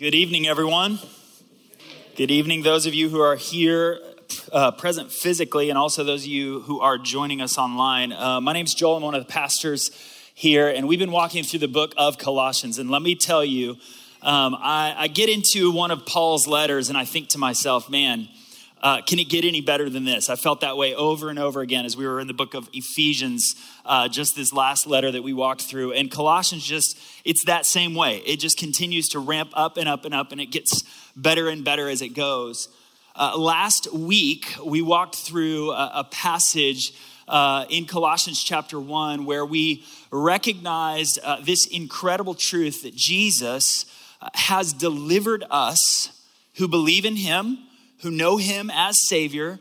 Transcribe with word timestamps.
Good 0.00 0.14
evening, 0.14 0.46
everyone. 0.48 0.98
Good 2.16 2.30
evening, 2.30 2.62
those 2.62 2.86
of 2.86 2.94
you 2.94 3.10
who 3.10 3.20
are 3.20 3.36
here 3.36 4.00
uh, 4.50 4.70
present 4.70 5.12
physically, 5.12 5.68
and 5.68 5.78
also 5.78 6.04
those 6.04 6.22
of 6.22 6.28
you 6.28 6.60
who 6.60 6.80
are 6.80 6.96
joining 6.96 7.42
us 7.42 7.58
online. 7.58 8.10
Uh, 8.10 8.40
my 8.40 8.54
name 8.54 8.64
is 8.64 8.72
Joel. 8.72 8.96
I'm 8.96 9.02
one 9.02 9.14
of 9.14 9.26
the 9.26 9.30
pastors 9.30 9.90
here, 10.34 10.68
and 10.68 10.88
we've 10.88 10.98
been 10.98 11.12
walking 11.12 11.44
through 11.44 11.58
the 11.58 11.68
book 11.68 11.92
of 11.98 12.16
Colossians. 12.16 12.78
And 12.78 12.88
let 12.88 13.02
me 13.02 13.14
tell 13.14 13.44
you, 13.44 13.72
um, 14.22 14.56
I, 14.58 14.94
I, 14.96 15.08
get 15.08 15.28
into 15.28 15.70
one 15.70 15.90
of 15.90 16.06
Paul's 16.06 16.46
letters, 16.46 16.88
and 16.88 16.96
I 16.96 17.04
think 17.04 17.28
to 17.30 17.38
myself, 17.38 17.90
man, 17.90 18.26
uh, 18.82 19.02
can 19.02 19.18
it 19.18 19.28
get 19.28 19.44
any 19.44 19.60
better 19.60 19.90
than 19.90 20.04
this? 20.04 20.30
I 20.30 20.36
felt 20.36 20.62
that 20.62 20.76
way 20.76 20.94
over 20.94 21.28
and 21.28 21.38
over 21.38 21.60
again 21.60 21.84
as 21.84 21.96
we 21.96 22.06
were 22.06 22.18
in 22.18 22.26
the 22.26 22.34
book 22.34 22.54
of 22.54 22.68
Ephesians, 22.72 23.54
uh, 23.84 24.08
just 24.08 24.34
this 24.36 24.52
last 24.52 24.86
letter 24.86 25.10
that 25.10 25.22
we 25.22 25.32
walked 25.32 25.62
through. 25.62 25.92
And 25.92 26.10
Colossians 26.10 26.64
just, 26.64 26.98
it's 27.24 27.44
that 27.44 27.66
same 27.66 27.94
way. 27.94 28.22
It 28.24 28.40
just 28.40 28.56
continues 28.56 29.08
to 29.08 29.18
ramp 29.18 29.50
up 29.52 29.76
and 29.76 29.88
up 29.88 30.04
and 30.06 30.14
up, 30.14 30.32
and 30.32 30.40
it 30.40 30.46
gets 30.46 30.82
better 31.14 31.48
and 31.48 31.62
better 31.62 31.88
as 31.88 32.00
it 32.00 32.10
goes. 32.10 32.68
Uh, 33.14 33.36
last 33.36 33.92
week, 33.92 34.54
we 34.64 34.80
walked 34.80 35.16
through 35.16 35.72
a, 35.72 35.90
a 35.96 36.04
passage 36.04 36.94
uh, 37.28 37.66
in 37.68 37.84
Colossians 37.84 38.42
chapter 38.42 38.80
1 38.80 39.26
where 39.26 39.44
we 39.44 39.84
recognized 40.10 41.18
uh, 41.22 41.38
this 41.42 41.66
incredible 41.66 42.34
truth 42.34 42.82
that 42.82 42.94
Jesus 42.94 43.84
uh, 44.22 44.30
has 44.34 44.72
delivered 44.72 45.44
us 45.50 46.10
who 46.54 46.66
believe 46.66 47.04
in 47.04 47.16
him 47.16 47.58
who 48.02 48.10
know 48.10 48.36
him 48.36 48.70
as 48.72 48.96
Savior, 49.06 49.58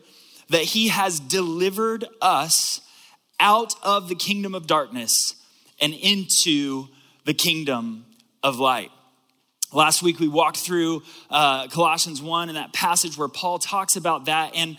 that 0.49 0.63
he 0.63 0.87
has 0.89 1.19
delivered 1.19 2.05
us 2.21 2.81
out 3.39 3.73
of 3.83 4.09
the 4.09 4.15
kingdom 4.15 4.55
of 4.55 4.67
darkness 4.67 5.13
and 5.81 5.93
into 5.93 6.87
the 7.25 7.33
kingdom 7.33 8.05
of 8.43 8.59
light. 8.59 8.91
Last 9.71 10.01
week 10.01 10.19
we 10.19 10.27
walked 10.27 10.57
through 10.57 11.03
uh, 11.29 11.67
Colossians 11.67 12.21
1 12.21 12.49
and 12.49 12.57
that 12.57 12.73
passage 12.73 13.17
where 13.17 13.27
Paul 13.27 13.59
talks 13.59 13.95
about 13.95 14.25
that. 14.25 14.55
And 14.55 14.77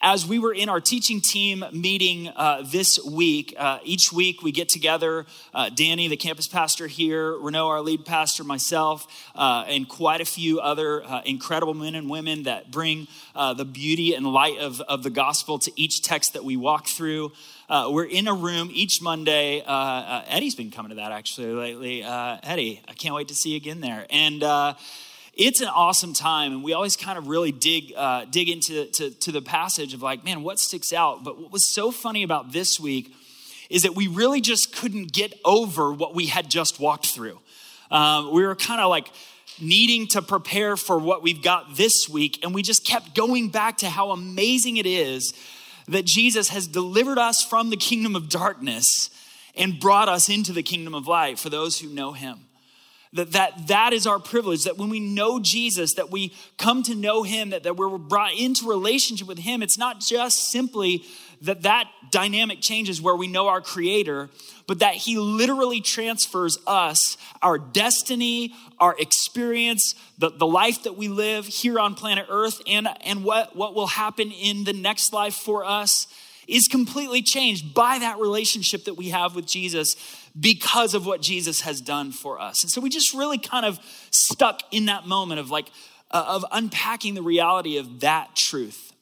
as 0.00 0.24
we 0.24 0.38
were 0.38 0.52
in 0.52 0.68
our 0.68 0.80
teaching 0.80 1.20
team 1.20 1.64
meeting 1.72 2.28
uh, 2.28 2.62
this 2.64 3.00
week, 3.04 3.54
uh, 3.58 3.78
each 3.82 4.12
week 4.12 4.42
we 4.42 4.52
get 4.52 4.68
together, 4.68 5.26
uh, 5.52 5.70
Danny, 5.70 6.06
the 6.06 6.16
campus 6.16 6.46
pastor 6.46 6.86
here, 6.86 7.36
Renault, 7.36 7.66
our 7.66 7.80
lead 7.80 8.04
pastor, 8.04 8.44
myself, 8.44 9.06
uh, 9.34 9.64
and 9.66 9.88
quite 9.88 10.20
a 10.20 10.24
few 10.24 10.60
other 10.60 11.02
uh, 11.04 11.22
incredible 11.24 11.74
men 11.74 11.96
and 11.96 12.08
women 12.08 12.44
that 12.44 12.70
bring 12.70 13.08
uh, 13.34 13.54
the 13.54 13.64
beauty 13.64 14.14
and 14.14 14.24
light 14.24 14.58
of, 14.58 14.80
of 14.82 15.02
the 15.02 15.10
gospel 15.10 15.58
to 15.58 15.72
each 15.74 16.00
text 16.02 16.34
that 16.34 16.44
we 16.44 16.56
walk 16.56 16.86
through. 16.86 17.32
we're 17.68 18.04
in 18.04 18.28
a 18.28 18.34
room 18.34 18.70
each 18.72 19.02
Monday. 19.02 19.64
Eddie's 19.66 20.54
been 20.54 20.70
coming 20.70 20.90
to 20.90 20.96
that 20.96 21.10
actually 21.10 21.52
lately. 21.52 22.04
Eddie, 22.04 22.80
I 22.86 22.92
can't 22.92 23.16
wait 23.16 23.28
to 23.28 23.34
see 23.34 23.50
you 23.50 23.56
again 23.56 23.80
there. 23.80 24.06
And 24.10 24.44
it's 25.38 25.60
an 25.60 25.68
awesome 25.68 26.12
time 26.12 26.52
and 26.52 26.64
we 26.64 26.72
always 26.72 26.96
kind 26.96 27.16
of 27.16 27.28
really 27.28 27.52
dig 27.52 27.92
uh, 27.96 28.26
dig 28.26 28.48
into 28.48 28.86
to, 28.86 29.10
to 29.10 29.32
the 29.32 29.40
passage 29.40 29.94
of 29.94 30.02
like 30.02 30.24
man 30.24 30.42
what 30.42 30.58
sticks 30.58 30.92
out? 30.92 31.24
But 31.24 31.40
what 31.40 31.52
was 31.52 31.72
so 31.72 31.90
funny 31.90 32.24
about 32.24 32.52
this 32.52 32.78
week 32.78 33.14
is 33.70 33.82
that 33.82 33.94
we 33.94 34.08
really 34.08 34.40
just 34.40 34.74
couldn't 34.74 35.12
get 35.12 35.32
over 35.44 35.92
what 35.92 36.14
we 36.14 36.26
had 36.26 36.50
just 36.50 36.80
walked 36.80 37.06
through. 37.06 37.38
Um, 37.90 38.32
we 38.32 38.44
were 38.44 38.56
kind 38.56 38.80
of 38.80 38.90
like 38.90 39.08
needing 39.60 40.06
to 40.08 40.22
prepare 40.22 40.76
for 40.76 40.98
what 40.98 41.22
we've 41.22 41.42
got 41.42 41.76
this 41.76 42.08
week 42.08 42.38
and 42.42 42.54
we 42.54 42.62
just 42.62 42.84
kept 42.84 43.14
going 43.14 43.48
back 43.48 43.78
to 43.78 43.88
how 43.88 44.10
amazing 44.10 44.76
it 44.76 44.86
is 44.86 45.34
that 45.88 46.04
jesus 46.04 46.50
has 46.50 46.68
delivered 46.68 47.18
us 47.18 47.42
from 47.42 47.70
the 47.70 47.76
kingdom 47.76 48.14
of 48.14 48.28
darkness 48.28 49.10
and 49.56 49.80
brought 49.80 50.08
us 50.08 50.28
into 50.28 50.52
the 50.52 50.62
kingdom 50.62 50.94
of 50.94 51.08
light 51.08 51.40
for 51.40 51.50
those 51.50 51.80
who 51.80 51.88
know 51.88 52.12
him 52.12 52.38
that, 53.12 53.32
that 53.32 53.68
that 53.68 53.92
is 53.92 54.06
our 54.06 54.18
privilege 54.18 54.64
that 54.64 54.76
when 54.76 54.90
we 54.90 55.00
know 55.00 55.40
jesus 55.40 55.94
that 55.94 56.10
we 56.10 56.34
come 56.56 56.82
to 56.82 56.94
know 56.94 57.22
him 57.22 57.50
that, 57.50 57.62
that 57.62 57.76
we're 57.76 57.96
brought 57.98 58.34
into 58.34 58.68
relationship 58.68 59.26
with 59.26 59.38
him. 59.38 59.62
It's 59.62 59.78
not 59.78 60.00
just 60.00 60.50
simply 60.50 61.04
that 61.42 61.62
that 61.62 61.88
dynamic 62.10 62.60
changes 62.60 63.00
where 63.00 63.14
we 63.14 63.28
know 63.28 63.48
our 63.48 63.60
creator 63.60 64.28
but 64.66 64.80
that 64.80 64.94
he 64.94 65.18
literally 65.18 65.80
transfers 65.80 66.58
us 66.66 67.16
our 67.42 67.58
destiny 67.58 68.52
our 68.78 68.96
experience 68.98 69.94
the, 70.18 70.30
the 70.30 70.46
life 70.46 70.82
that 70.82 70.96
we 70.96 71.08
live 71.08 71.46
here 71.46 71.78
on 71.78 71.94
planet 71.94 72.26
earth 72.28 72.60
and, 72.66 72.88
and 73.04 73.24
what, 73.24 73.54
what 73.54 73.74
will 73.74 73.86
happen 73.86 74.32
in 74.32 74.64
the 74.64 74.72
next 74.72 75.12
life 75.12 75.34
for 75.34 75.64
us 75.64 76.06
is 76.48 76.66
completely 76.66 77.20
changed 77.22 77.74
by 77.74 77.98
that 77.98 78.18
relationship 78.18 78.84
that 78.84 78.94
we 78.94 79.10
have 79.10 79.36
with 79.36 79.46
jesus 79.46 79.94
because 80.38 80.94
of 80.94 81.06
what 81.06 81.20
Jesus 81.20 81.62
has 81.62 81.80
done 81.80 82.12
for 82.12 82.40
us. 82.40 82.62
And 82.62 82.70
so 82.70 82.80
we 82.80 82.90
just 82.90 83.14
really 83.14 83.38
kind 83.38 83.66
of 83.66 83.78
stuck 84.10 84.62
in 84.70 84.86
that 84.86 85.06
moment 85.06 85.40
of 85.40 85.50
like, 85.50 85.70
uh, 86.10 86.24
of 86.26 86.44
unpacking 86.50 87.14
the 87.14 87.22
reality 87.22 87.76
of 87.76 88.00
that 88.00 88.34
truth. 88.36 88.92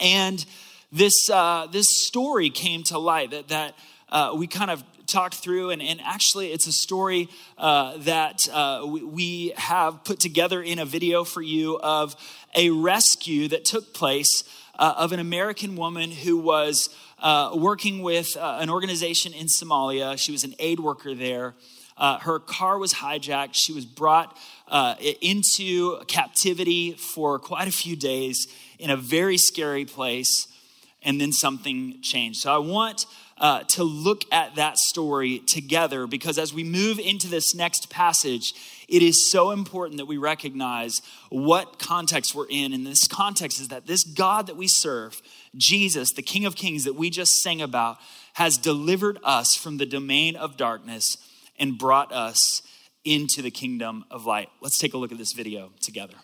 And 0.00 0.44
this, 0.92 1.14
uh, 1.30 1.66
this 1.70 1.86
story 1.88 2.50
came 2.50 2.82
to 2.84 2.98
light 2.98 3.30
that, 3.30 3.48
that 3.48 3.74
uh, 4.08 4.34
we 4.36 4.46
kind 4.46 4.70
of 4.70 4.84
talked 5.06 5.34
through, 5.34 5.70
and, 5.70 5.80
and 5.80 6.00
actually, 6.00 6.52
it's 6.52 6.66
a 6.66 6.72
story 6.72 7.28
uh, 7.58 7.96
that 7.98 8.38
uh, 8.52 8.84
we, 8.86 9.02
we, 9.04 9.52
have 9.56 10.04
put 10.04 10.18
together 10.18 10.62
in 10.62 10.78
a 10.78 10.84
video 10.84 11.24
for 11.24 11.42
you 11.42 11.78
of 11.78 12.16
a 12.54 12.70
rescue 12.70 13.48
that 13.48 13.64
took 13.64 13.94
place 13.94 14.44
uh, 14.78 14.94
of 14.96 15.12
an 15.12 15.20
American 15.20 15.76
woman 15.76 16.10
who 16.10 16.36
was 16.36 16.88
uh, 17.18 17.50
working 17.54 18.02
with 18.02 18.36
uh, 18.36 18.58
an 18.60 18.70
organization 18.70 19.32
in 19.32 19.46
Somalia. 19.46 20.18
She 20.18 20.32
was 20.32 20.44
an 20.44 20.54
aid 20.58 20.80
worker 20.80 21.14
there. 21.14 21.54
Uh, 21.96 22.18
her 22.18 22.38
car 22.38 22.78
was 22.78 22.94
hijacked. 22.94 23.54
She 23.54 23.72
was 23.72 23.86
brought 23.86 24.36
uh, 24.68 24.96
into 25.22 25.98
captivity 26.06 26.92
for 26.92 27.38
quite 27.38 27.68
a 27.68 27.72
few 27.72 27.96
days 27.96 28.46
in 28.78 28.90
a 28.90 28.96
very 28.96 29.38
scary 29.38 29.86
place, 29.86 30.48
and 31.02 31.20
then 31.20 31.32
something 31.32 32.00
changed. 32.02 32.40
So 32.40 32.54
I 32.54 32.58
want 32.58 33.06
uh, 33.38 33.62
to 33.64 33.84
look 33.84 34.24
at 34.32 34.54
that 34.56 34.76
story 34.76 35.40
together 35.40 36.06
because 36.06 36.38
as 36.38 36.54
we 36.54 36.64
move 36.64 36.98
into 36.98 37.28
this 37.28 37.54
next 37.54 37.90
passage, 37.90 38.54
it 38.88 39.02
is 39.02 39.30
so 39.30 39.50
important 39.50 39.98
that 39.98 40.06
we 40.06 40.16
recognize 40.16 41.00
what 41.28 41.78
context 41.78 42.34
we're 42.34 42.48
in. 42.48 42.72
And 42.72 42.86
this 42.86 43.06
context 43.06 43.60
is 43.60 43.68
that 43.68 43.86
this 43.86 44.04
God 44.04 44.46
that 44.46 44.56
we 44.56 44.68
serve, 44.68 45.20
Jesus, 45.56 46.12
the 46.12 46.22
King 46.22 46.44
of 46.44 46.56
Kings 46.56 46.84
that 46.84 46.94
we 46.94 47.10
just 47.10 47.32
sang 47.42 47.62
about, 47.62 47.98
has 48.34 48.56
delivered 48.56 49.18
us 49.22 49.54
from 49.54 49.78
the 49.78 49.86
domain 49.86 50.36
of 50.36 50.56
darkness 50.56 51.16
and 51.58 51.78
brought 51.78 52.12
us 52.12 52.62
into 53.04 53.40
the 53.40 53.50
kingdom 53.50 54.04
of 54.10 54.26
light. 54.26 54.48
Let's 54.60 54.78
take 54.78 54.92
a 54.94 54.98
look 54.98 55.12
at 55.12 55.18
this 55.18 55.32
video 55.32 55.72
together. 55.80 56.16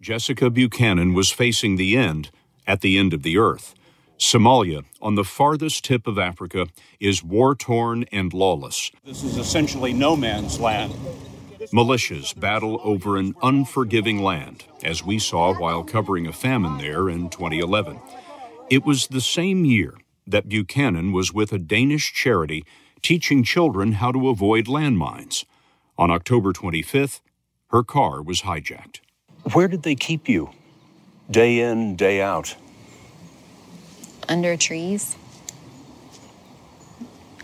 Jessica 0.00 0.48
Buchanan 0.50 1.12
was 1.14 1.30
facing 1.30 1.76
the 1.76 1.96
end 1.96 2.30
at 2.66 2.80
the 2.80 2.98
end 2.98 3.12
of 3.12 3.22
the 3.22 3.36
earth. 3.36 3.74
Somalia, 4.18 4.84
on 5.00 5.14
the 5.14 5.24
farthest 5.24 5.84
tip 5.84 6.06
of 6.06 6.18
Africa, 6.18 6.66
is 7.00 7.24
war 7.24 7.54
torn 7.54 8.04
and 8.12 8.32
lawless. 8.34 8.90
This 9.04 9.24
is 9.24 9.38
essentially 9.38 9.94
no 9.94 10.14
man's 10.14 10.60
land. 10.60 10.94
Militias 11.72 12.38
battle 12.38 12.80
over 12.82 13.16
an 13.16 13.34
unforgiving 13.42 14.22
land, 14.22 14.64
as 14.82 15.04
we 15.04 15.18
saw 15.18 15.54
while 15.54 15.84
covering 15.84 16.26
a 16.26 16.32
famine 16.32 16.78
there 16.78 17.08
in 17.08 17.28
2011. 17.28 18.00
It 18.68 18.84
was 18.84 19.08
the 19.08 19.20
same 19.20 19.64
year 19.64 19.94
that 20.26 20.48
Buchanan 20.48 21.12
was 21.12 21.32
with 21.32 21.52
a 21.52 21.58
Danish 21.58 22.12
charity 22.12 22.64
teaching 23.02 23.42
children 23.44 23.92
how 23.92 24.12
to 24.12 24.28
avoid 24.28 24.66
landmines. 24.66 25.44
On 25.96 26.10
October 26.10 26.52
25th, 26.52 27.20
her 27.68 27.82
car 27.82 28.22
was 28.22 28.42
hijacked. 28.42 29.00
Where 29.52 29.68
did 29.68 29.82
they 29.82 29.94
keep 29.94 30.28
you? 30.28 30.50
Day 31.30 31.60
in, 31.60 31.96
day 31.96 32.20
out? 32.20 32.56
under 34.30 34.56
trees 34.56 35.16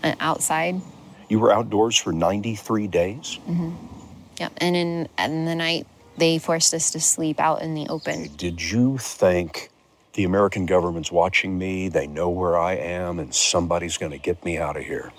and 0.01 0.15
outside. 0.19 0.81
You 1.29 1.39
were 1.39 1.51
outdoors 1.51 1.97
for 1.97 2.13
93 2.13 2.87
days? 2.87 3.39
Mm-hmm. 3.47 3.96
Yep. 4.39 4.53
And 4.57 4.75
in, 4.75 5.09
in 5.17 5.45
the 5.45 5.55
night, 5.55 5.87
they 6.17 6.37
forced 6.39 6.73
us 6.73 6.91
to 6.91 6.99
sleep 6.99 7.39
out 7.39 7.61
in 7.61 7.73
the 7.73 7.87
open. 7.87 8.29
Did 8.37 8.61
you 8.61 8.97
think 8.97 9.69
the 10.13 10.23
American 10.23 10.65
government's 10.65 11.11
watching 11.11 11.57
me, 11.57 11.89
they 11.89 12.07
know 12.07 12.29
where 12.29 12.57
I 12.57 12.73
am, 12.73 13.19
and 13.19 13.33
somebody's 13.33 13.97
going 13.97 14.11
to 14.11 14.17
get 14.17 14.43
me 14.43 14.57
out 14.57 14.75
of 14.75 14.83
here? 14.83 15.11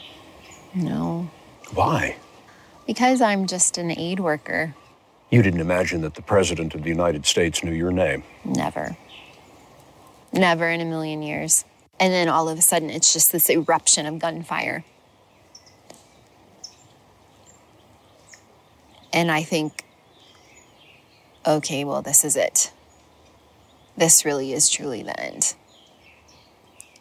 No. 0.74 1.30
Why? 1.72 2.16
Because 2.86 3.20
I'm 3.20 3.46
just 3.46 3.78
an 3.78 3.90
aid 3.90 4.18
worker. 4.20 4.74
You 5.30 5.42
didn't 5.42 5.60
imagine 5.60 6.00
that 6.00 6.14
the 6.14 6.22
President 6.22 6.74
of 6.74 6.82
the 6.82 6.88
United 6.88 7.26
States 7.26 7.62
knew 7.62 7.72
your 7.72 7.92
name? 7.92 8.24
Never. 8.44 8.96
Never 10.32 10.68
in 10.68 10.80
a 10.80 10.84
million 10.84 11.22
years. 11.22 11.64
And 12.00 12.12
then 12.12 12.28
all 12.28 12.48
of 12.48 12.58
a 12.58 12.62
sudden, 12.62 12.90
it's 12.90 13.12
just 13.12 13.32
this 13.32 13.50
eruption 13.50 14.06
of 14.06 14.18
gunfire. 14.18 14.84
And 19.12 19.30
I 19.30 19.42
think, 19.42 19.84
okay, 21.46 21.84
well, 21.84 22.02
this 22.02 22.24
is 22.24 22.36
it. 22.36 22.72
This 23.96 24.24
really 24.24 24.52
is 24.52 24.68
truly 24.68 25.02
the 25.02 25.18
end. 25.18 25.54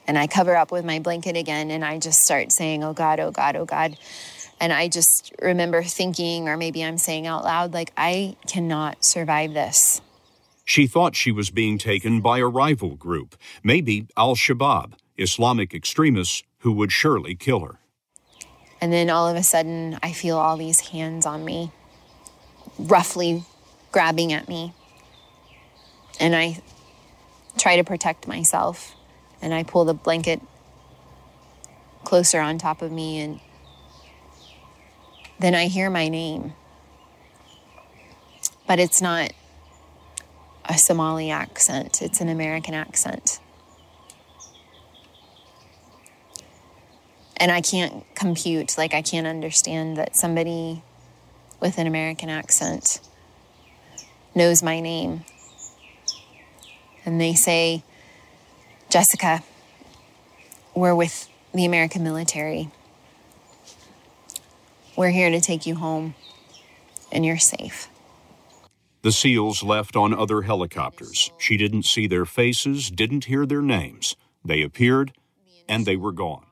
And 0.08 0.18
I 0.18 0.26
cover 0.28 0.56
up 0.56 0.72
with 0.72 0.86
my 0.86 1.00
blanket 1.00 1.36
again 1.36 1.70
and 1.70 1.84
I 1.84 2.00
just 2.00 2.20
start 2.20 2.52
saying, 2.52 2.84
Oh 2.84 2.94
God, 2.94 3.20
oh 3.20 3.30
God, 3.32 3.56
oh 3.58 3.66
God, 3.66 3.98
And 4.60 4.74
I 4.74 4.88
just 4.88 5.34
remember 5.42 5.84
thinking, 5.84 6.48
or 6.48 6.58
maybe 6.58 6.84
I'm 6.84 6.98
saying 6.98 7.28
out 7.28 7.44
loud, 7.44 7.74
like, 7.74 7.92
I 7.96 8.38
cannot 8.48 9.04
survive 9.06 9.54
this. 9.54 10.02
She 10.66 10.88
thought 10.88 11.16
she 11.16 11.32
was 11.32 11.50
being 11.50 11.78
taken 11.78 12.22
by 12.22 12.40
a 12.40 12.48
rival 12.48 12.96
group, 12.96 13.36
maybe 13.64 14.08
Al 14.18 14.36
Shabaab, 14.36 14.94
Islamic 15.18 15.74
extremists 15.74 16.44
who 16.60 16.72
would 16.74 16.92
surely 16.92 17.36
kill 17.36 17.60
her. 17.62 17.80
And 18.82 18.92
then 18.92 19.10
all 19.10 19.28
of 19.28 19.36
a 19.36 19.44
sudden, 19.44 19.98
I 20.04 20.12
feel 20.12 20.38
all 20.38 20.58
these 20.58 20.80
hands 20.80 21.26
on 21.26 21.46
me, 21.46 21.72
roughly 22.80 23.44
grabbing 23.92 24.34
at 24.34 24.48
me. 24.48 24.74
And 26.20 26.36
I 26.36 26.62
try 27.58 27.78
to 27.78 27.84
protect 27.84 28.28
myself. 28.28 28.96
And 29.42 29.54
I 29.54 29.64
pull 29.64 29.86
the 29.86 29.94
blanket 29.94 30.42
closer 32.04 32.40
on 32.40 32.58
top 32.58 32.82
of 32.82 32.92
me. 32.92 33.20
And 33.20 33.40
then 35.40 35.54
I 35.54 35.68
hear 35.68 35.90
my 35.90 36.08
name. 36.08 36.54
But 38.68 38.80
it's 38.80 39.02
not 39.02 39.32
a 40.66 40.78
Somali 40.78 41.32
accent, 41.32 42.02
it's 42.02 42.20
an 42.20 42.28
American 42.28 42.74
accent. 42.74 43.40
And 47.38 47.52
I 47.52 47.62
can't 47.62 48.04
compute, 48.16 48.78
like, 48.78 48.94
I 48.94 49.02
can't 49.02 49.28
understand 49.28 49.96
that 49.98 50.18
somebody 50.18 50.84
with 51.60 51.78
an 51.78 51.88
American 51.88 52.30
accent 52.30 53.00
knows 54.36 54.62
my 54.62 54.80
name. 54.80 55.24
And 57.06 57.20
they 57.20 57.34
say, 57.34 57.84
Jessica, 58.90 59.44
we're 60.76 60.96
with 60.96 61.30
the 61.54 61.66
American 61.66 62.04
military. 62.04 62.70
We're 64.96 65.12
here 65.12 65.30
to 65.30 65.40
take 65.40 65.66
you 65.66 65.76
home, 65.76 66.16
and 67.12 67.26
you're 67.26 67.38
safe. 67.38 67.88
The 69.04 69.12
SEALs 69.12 69.62
left 69.64 69.96
on 69.96 70.14
other 70.14 70.42
helicopters. 70.42 71.32
She 71.38 71.56
didn't 71.56 71.86
see 71.86 72.08
their 72.08 72.26
faces, 72.26 72.90
didn't 72.90 73.26
hear 73.26 73.46
their 73.46 73.62
names. 73.62 74.16
They 74.44 74.64
appeared, 74.64 75.14
and 75.70 75.86
they 75.86 75.96
were 75.96 76.12
gone. 76.12 76.47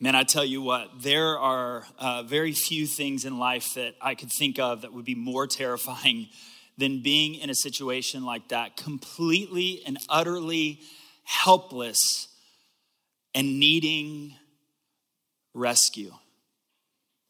Man, 0.00 0.16
I 0.16 0.24
tell 0.24 0.44
you 0.44 0.60
what, 0.60 1.02
there 1.02 1.38
are 1.38 1.86
uh, 1.98 2.24
very 2.24 2.52
few 2.52 2.86
things 2.86 3.24
in 3.24 3.38
life 3.38 3.74
that 3.74 3.94
I 4.00 4.16
could 4.16 4.30
think 4.38 4.58
of 4.58 4.82
that 4.82 4.92
would 4.92 5.04
be 5.04 5.14
more 5.14 5.46
terrifying 5.46 6.28
than 6.76 7.02
being 7.02 7.36
in 7.36 7.50
a 7.50 7.54
situation 7.54 8.24
like 8.24 8.48
that, 8.48 8.76
completely 8.76 9.82
and 9.86 9.96
utterly 10.08 10.80
helpless 11.22 12.26
and 13.32 13.60
needing 13.60 14.34
rescue. 15.54 16.12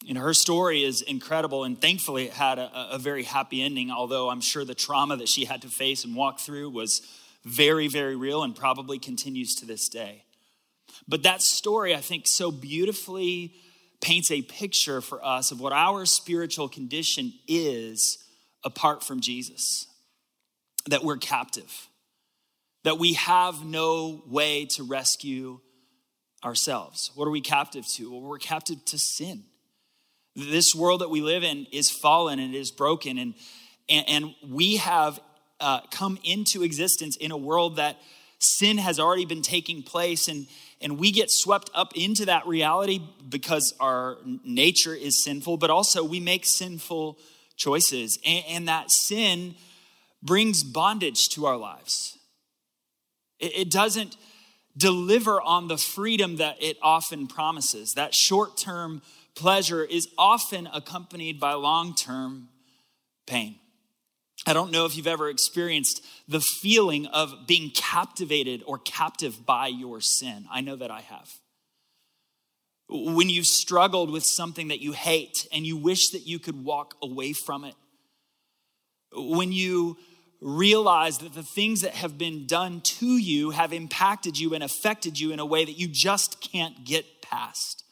And 0.08 0.16
her 0.16 0.32
story 0.32 0.82
is 0.82 1.02
incredible, 1.02 1.64
and 1.64 1.78
thankfully, 1.80 2.24
it 2.24 2.32
had 2.32 2.58
a, 2.58 2.92
a, 2.92 2.98
very 2.98 3.22
happy 3.22 3.62
ending, 3.62 3.90
although 3.90 4.30
I'm 4.30 4.40
sure 4.40 4.64
the 4.64 4.74
trauma 4.74 5.16
that 5.16 5.28
she 5.28 5.44
had 5.44 5.62
to 5.62 5.68
face 5.68 6.04
and 6.04 6.16
walk 6.16 6.40
through 6.40 6.70
was 6.70 7.02
very, 7.44 7.88
very 7.88 8.16
real 8.16 8.42
and 8.42 8.56
probably 8.56 8.98
continues 8.98 9.54
to 9.56 9.66
this 9.66 9.88
day. 9.88 10.24
But 11.06 11.22
that 11.24 11.42
story, 11.42 11.94
I 11.94 12.00
think, 12.00 12.26
so 12.26 12.50
beautifully 12.50 13.54
paints 14.00 14.30
a 14.30 14.42
picture 14.42 15.00
for 15.00 15.24
us 15.24 15.50
of 15.50 15.60
what 15.60 15.72
our 15.72 16.04
spiritual 16.04 16.68
condition 16.68 17.32
is 17.48 18.18
apart 18.64 19.02
from 19.02 19.20
Jesus 19.20 19.86
that 20.86 21.02
we're 21.02 21.16
captive, 21.16 21.88
that 22.82 22.98
we 22.98 23.14
have 23.14 23.64
no 23.64 24.22
way 24.26 24.66
to 24.66 24.82
rescue 24.82 25.60
ourselves. 26.44 27.10
What 27.14 27.26
are 27.26 27.30
we 27.30 27.40
captive 27.40 27.84
to? 27.94 28.10
Well, 28.10 28.20
we're 28.20 28.38
captive 28.38 28.84
to 28.86 28.98
sin. 28.98 29.44
This 30.36 30.74
world 30.74 31.00
that 31.00 31.08
we 31.08 31.22
live 31.22 31.42
in 31.42 31.66
is 31.72 31.90
fallen 31.90 32.38
and 32.38 32.54
it 32.54 32.58
is 32.58 32.70
broken, 32.70 33.18
and, 33.18 33.34
and, 33.88 34.08
and 34.08 34.34
we 34.46 34.76
have 34.76 35.20
uh, 35.60 35.80
come 35.90 36.18
into 36.24 36.62
existence 36.62 37.16
in 37.16 37.30
a 37.30 37.36
world 37.36 37.76
that 37.76 37.96
sin 38.38 38.76
has 38.78 39.00
already 39.00 39.24
been 39.24 39.42
taking 39.42 39.82
place, 39.82 40.28
and, 40.28 40.46
and 40.84 40.98
we 40.98 41.10
get 41.10 41.30
swept 41.30 41.70
up 41.74 41.96
into 41.96 42.26
that 42.26 42.46
reality 42.46 43.00
because 43.26 43.72
our 43.80 44.18
nature 44.44 44.94
is 44.94 45.24
sinful, 45.24 45.56
but 45.56 45.70
also 45.70 46.04
we 46.04 46.20
make 46.20 46.44
sinful 46.44 47.18
choices. 47.56 48.18
And, 48.24 48.44
and 48.50 48.68
that 48.68 48.90
sin 48.90 49.54
brings 50.22 50.62
bondage 50.62 51.28
to 51.32 51.46
our 51.46 51.56
lives. 51.56 52.18
It, 53.40 53.56
it 53.56 53.70
doesn't 53.70 54.18
deliver 54.76 55.40
on 55.40 55.68
the 55.68 55.78
freedom 55.78 56.36
that 56.36 56.62
it 56.62 56.76
often 56.82 57.28
promises. 57.28 57.92
That 57.96 58.14
short 58.14 58.58
term 58.58 59.00
pleasure 59.34 59.84
is 59.84 60.06
often 60.18 60.68
accompanied 60.72 61.40
by 61.40 61.54
long 61.54 61.94
term 61.94 62.50
pain. 63.26 63.56
I 64.46 64.52
don't 64.52 64.70
know 64.70 64.84
if 64.84 64.96
you've 64.96 65.06
ever 65.06 65.30
experienced 65.30 66.04
the 66.28 66.40
feeling 66.40 67.06
of 67.06 67.46
being 67.46 67.70
captivated 67.70 68.62
or 68.66 68.78
captive 68.78 69.46
by 69.46 69.68
your 69.68 70.00
sin. 70.00 70.46
I 70.50 70.60
know 70.60 70.76
that 70.76 70.90
I 70.90 71.00
have. 71.00 71.28
When 72.88 73.30
you've 73.30 73.46
struggled 73.46 74.10
with 74.10 74.24
something 74.24 74.68
that 74.68 74.80
you 74.80 74.92
hate 74.92 75.48
and 75.52 75.66
you 75.66 75.76
wish 75.76 76.10
that 76.10 76.26
you 76.26 76.38
could 76.38 76.62
walk 76.62 76.94
away 77.02 77.32
from 77.32 77.64
it. 77.64 77.74
When 79.12 79.52
you 79.52 79.96
realize 80.44 81.18
that 81.18 81.34
the 81.34 81.42
things 81.42 81.80
that 81.80 81.92
have 81.92 82.18
been 82.18 82.46
done 82.46 82.82
to 82.82 83.06
you 83.16 83.50
have 83.50 83.72
impacted 83.72 84.38
you 84.38 84.52
and 84.52 84.62
affected 84.62 85.18
you 85.18 85.32
in 85.32 85.40
a 85.40 85.46
way 85.46 85.64
that 85.64 85.78
you 85.78 85.88
just 85.88 86.40
can't 86.42 86.84
get 86.84 87.22
past. 87.22 87.82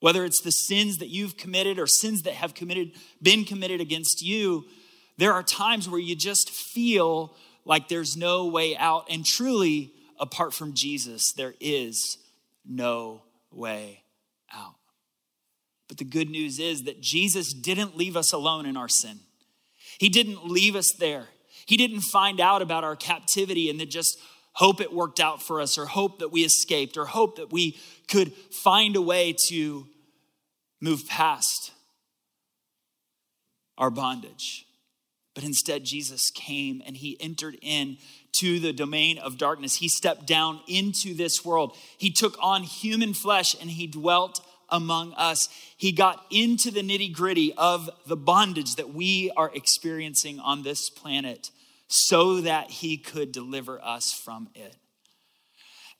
Whether 0.00 0.24
it's 0.24 0.42
the 0.42 0.50
sins 0.50 0.98
that 0.98 1.08
you've 1.08 1.38
committed 1.38 1.78
or 1.78 1.86
sins 1.86 2.22
that 2.22 2.34
have 2.34 2.54
committed, 2.54 2.92
been 3.22 3.44
committed 3.44 3.80
against 3.80 4.20
you, 4.20 4.64
there 5.18 5.32
are 5.32 5.42
times 5.42 5.88
where 5.88 6.00
you 6.00 6.16
just 6.16 6.50
feel 6.50 7.36
like 7.64 7.88
there's 7.88 8.16
no 8.16 8.46
way 8.46 8.76
out. 8.76 9.06
And 9.10 9.24
truly, 9.24 9.92
apart 10.18 10.54
from 10.54 10.74
Jesus, 10.74 11.32
there 11.36 11.54
is 11.60 12.18
no 12.66 13.22
way 13.50 14.02
out. 14.52 14.74
But 15.88 15.98
the 15.98 16.04
good 16.04 16.30
news 16.30 16.58
is 16.58 16.82
that 16.82 17.00
Jesus 17.00 17.52
didn't 17.52 17.96
leave 17.96 18.16
us 18.16 18.32
alone 18.32 18.66
in 18.66 18.76
our 18.76 18.88
sin. 18.88 19.20
He 19.98 20.08
didn't 20.08 20.46
leave 20.46 20.74
us 20.74 20.90
there. 20.98 21.26
He 21.66 21.76
didn't 21.76 22.00
find 22.00 22.40
out 22.40 22.62
about 22.62 22.84
our 22.84 22.96
captivity 22.96 23.68
and 23.68 23.78
then 23.78 23.90
just 23.90 24.18
hope 24.54 24.80
it 24.80 24.92
worked 24.92 25.20
out 25.20 25.42
for 25.42 25.60
us 25.60 25.78
or 25.78 25.86
hope 25.86 26.18
that 26.18 26.32
we 26.32 26.42
escaped 26.42 26.96
or 26.96 27.06
hope 27.06 27.36
that 27.36 27.52
we 27.52 27.78
could 28.08 28.32
find 28.32 28.96
a 28.96 29.02
way 29.02 29.34
to 29.48 29.86
move 30.80 31.06
past 31.08 31.72
our 33.78 33.90
bondage. 33.90 34.66
But 35.34 35.44
instead, 35.44 35.84
Jesus 35.84 36.30
came 36.30 36.82
and 36.84 36.96
he 36.96 37.16
entered 37.20 37.56
in 37.62 37.96
to 38.32 38.60
the 38.60 38.72
domain 38.72 39.18
of 39.18 39.38
darkness. 39.38 39.76
He 39.76 39.88
stepped 39.88 40.26
down 40.26 40.60
into 40.68 41.14
this 41.14 41.44
world. 41.44 41.76
He 41.96 42.10
took 42.10 42.36
on 42.40 42.64
human 42.64 43.14
flesh 43.14 43.56
and 43.58 43.70
he 43.70 43.86
dwelt 43.86 44.44
among 44.68 45.14
us. 45.14 45.48
He 45.76 45.92
got 45.92 46.24
into 46.30 46.70
the 46.70 46.80
nitty 46.80 47.12
gritty 47.12 47.52
of 47.54 47.88
the 48.06 48.16
bondage 48.16 48.76
that 48.76 48.92
we 48.92 49.30
are 49.36 49.50
experiencing 49.54 50.40
on 50.40 50.62
this 50.62 50.90
planet 50.90 51.50
so 51.88 52.40
that 52.40 52.70
he 52.70 52.96
could 52.96 53.32
deliver 53.32 53.82
us 53.82 54.12
from 54.24 54.48
it. 54.54 54.76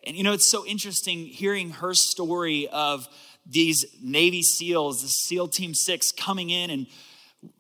And 0.05 0.17
you 0.17 0.25
know, 0.25 0.33
it's 0.33 0.51
so 0.51 0.67
interesting 0.67 1.27
hearing 1.27 1.71
her 1.71 1.95
story 1.95 2.67
of 2.69 3.07
these 3.47 3.85
Navy 4.03 4.43
SEALs, 4.43 5.03
the 5.03 5.09
SEAL 5.09 5.49
Team 5.49 5.75
Six 5.75 6.11
coming 6.12 6.51
in 6.51 6.71
and 6.71 6.87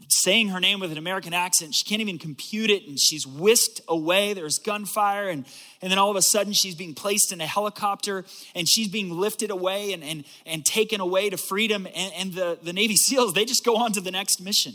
saying 0.08 0.48
her 0.48 0.60
name 0.60 0.80
with 0.80 0.92
an 0.92 0.98
American 0.98 1.32
accent. 1.32 1.74
She 1.74 1.84
can't 1.84 2.00
even 2.00 2.18
compute 2.18 2.70
it, 2.70 2.86
and 2.86 2.98
she's 2.98 3.26
whisked 3.26 3.80
away. 3.88 4.32
There's 4.32 4.58
gunfire, 4.58 5.28
and, 5.28 5.44
and 5.80 5.90
then 5.90 5.98
all 5.98 6.10
of 6.10 6.16
a 6.16 6.22
sudden 6.22 6.52
she's 6.52 6.74
being 6.74 6.94
placed 6.94 7.32
in 7.32 7.40
a 7.40 7.46
helicopter 7.46 8.24
and 8.54 8.68
she's 8.68 8.88
being 8.88 9.10
lifted 9.10 9.50
away 9.50 9.92
and, 9.92 10.04
and, 10.04 10.24
and 10.46 10.64
taken 10.64 11.00
away 11.00 11.30
to 11.30 11.36
freedom. 11.36 11.86
And, 11.86 12.12
and 12.14 12.34
the, 12.34 12.58
the 12.62 12.72
Navy 12.72 12.96
SEALs, 12.96 13.34
they 13.34 13.44
just 13.44 13.64
go 13.64 13.76
on 13.76 13.92
to 13.92 14.00
the 14.00 14.10
next 14.10 14.40
mission. 14.40 14.74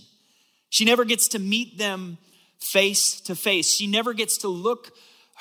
She 0.70 0.84
never 0.84 1.06
gets 1.06 1.28
to 1.30 1.40
meet 1.40 1.78
them 1.78 2.18
face 2.60 3.22
to 3.22 3.36
face. 3.36 3.74
She 3.74 3.88
never 3.88 4.14
gets 4.14 4.38
to 4.40 4.48
look 4.48 4.92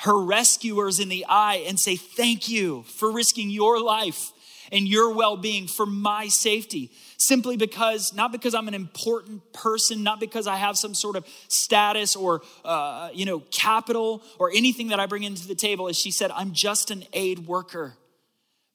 her 0.01 0.17
rescuers 0.17 0.99
in 0.99 1.09
the 1.09 1.25
eye 1.27 1.63
and 1.67 1.79
say, 1.79 1.95
Thank 1.95 2.47
you 2.47 2.83
for 2.83 3.11
risking 3.11 3.49
your 3.49 3.81
life 3.81 4.31
and 4.71 4.87
your 4.87 5.13
well 5.13 5.37
being 5.37 5.67
for 5.67 5.85
my 5.85 6.27
safety 6.27 6.91
simply 7.17 7.57
because, 7.57 8.13
not 8.13 8.31
because 8.31 8.53
I'm 8.53 8.67
an 8.67 8.73
important 8.73 9.53
person, 9.53 10.03
not 10.03 10.19
because 10.19 10.47
I 10.47 10.55
have 10.55 10.77
some 10.77 10.93
sort 10.93 11.15
of 11.15 11.25
status 11.47 12.15
or, 12.15 12.41
uh, 12.63 13.09
you 13.13 13.25
know, 13.25 13.39
capital 13.51 14.23
or 14.39 14.51
anything 14.51 14.89
that 14.89 14.99
I 14.99 15.05
bring 15.05 15.23
into 15.23 15.47
the 15.47 15.55
table. 15.55 15.87
As 15.87 15.97
she 15.97 16.11
said, 16.11 16.31
I'm 16.31 16.53
just 16.53 16.91
an 16.91 17.03
aid 17.13 17.47
worker. 17.47 17.95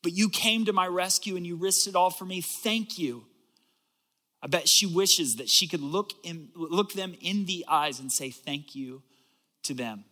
But 0.02 0.12
you 0.12 0.28
came 0.28 0.64
to 0.64 0.72
my 0.72 0.86
rescue 0.86 1.36
and 1.36 1.46
you 1.46 1.56
risked 1.56 1.86
it 1.86 1.94
all 1.94 2.10
for 2.10 2.24
me. 2.24 2.42
Thank 2.62 2.98
you. 2.98 3.24
I 4.42 4.48
bet 4.48 4.68
she 4.68 4.86
wishes 4.86 5.36
that 5.36 5.48
she 5.48 5.68
could 5.68 5.80
look, 5.80 6.12
in, 6.24 6.48
look 6.54 6.92
them 6.92 7.14
in 7.20 7.46
the 7.46 7.64
eyes 7.68 8.00
and 8.00 8.10
say 8.10 8.30
thank 8.30 8.74
you 8.74 9.02
to 9.62 9.74
them. 9.74 10.04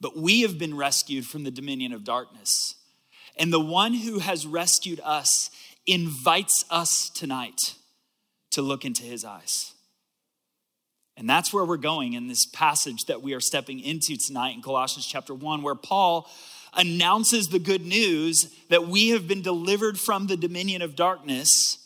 But 0.00 0.16
we 0.16 0.42
have 0.42 0.58
been 0.58 0.76
rescued 0.76 1.26
from 1.26 1.44
the 1.44 1.50
dominion 1.50 1.92
of 1.92 2.04
darkness. 2.04 2.75
And 3.36 3.52
the 3.52 3.60
one 3.60 3.94
who 3.94 4.18
has 4.20 4.46
rescued 4.46 5.00
us 5.04 5.50
invites 5.86 6.64
us 6.70 7.10
tonight 7.14 7.60
to 8.52 8.62
look 8.62 8.84
into 8.84 9.02
his 9.02 9.24
eyes. 9.24 9.72
And 11.16 11.28
that's 11.28 11.52
where 11.52 11.64
we're 11.64 11.76
going 11.76 12.12
in 12.12 12.28
this 12.28 12.46
passage 12.46 13.04
that 13.06 13.22
we 13.22 13.34
are 13.34 13.40
stepping 13.40 13.80
into 13.80 14.16
tonight 14.16 14.54
in 14.54 14.62
Colossians 14.62 15.06
chapter 15.06 15.34
1, 15.34 15.62
where 15.62 15.74
Paul 15.74 16.28
announces 16.74 17.48
the 17.48 17.58
good 17.58 17.86
news 17.86 18.54
that 18.68 18.86
we 18.86 19.10
have 19.10 19.26
been 19.26 19.40
delivered 19.40 19.98
from 19.98 20.26
the 20.26 20.36
dominion 20.36 20.82
of 20.82 20.94
darkness 20.94 21.78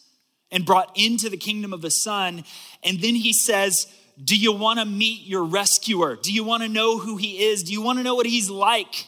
and 0.51 0.67
brought 0.67 0.91
into 0.97 1.29
the 1.29 1.37
kingdom 1.37 1.73
of 1.73 1.81
the 1.81 1.91
Son. 1.91 2.45
And 2.83 3.01
then 3.01 3.15
he 3.15 3.33
says, 3.33 3.87
Do 4.23 4.37
you 4.37 4.53
want 4.53 4.81
to 4.81 4.85
meet 4.85 5.27
your 5.27 5.45
rescuer? 5.45 6.17
Do 6.21 6.33
you 6.33 6.43
want 6.43 6.65
to 6.65 6.69
know 6.69 6.99
who 6.99 7.17
he 7.17 7.45
is? 7.45 7.63
Do 7.63 7.73
you 7.73 7.83
want 7.83 7.99
to 7.99 8.03
know 8.03 8.17
what 8.17 8.27
he's 8.27 8.51
like? 8.51 9.07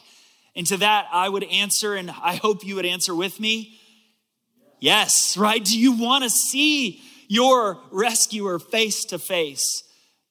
And 0.55 0.67
to 0.67 0.77
that, 0.77 1.07
I 1.11 1.29
would 1.29 1.43
answer, 1.45 1.95
and 1.95 2.11
I 2.11 2.35
hope 2.35 2.65
you 2.65 2.75
would 2.75 2.85
answer 2.85 3.15
with 3.15 3.39
me 3.39 3.79
yes, 4.83 5.37
right? 5.37 5.63
Do 5.63 5.79
you 5.79 5.93
want 5.93 6.25
to 6.25 6.29
see 6.29 7.01
your 7.29 7.79
rescuer 7.89 8.59
face 8.59 9.05
to 9.05 9.17
face? 9.17 9.63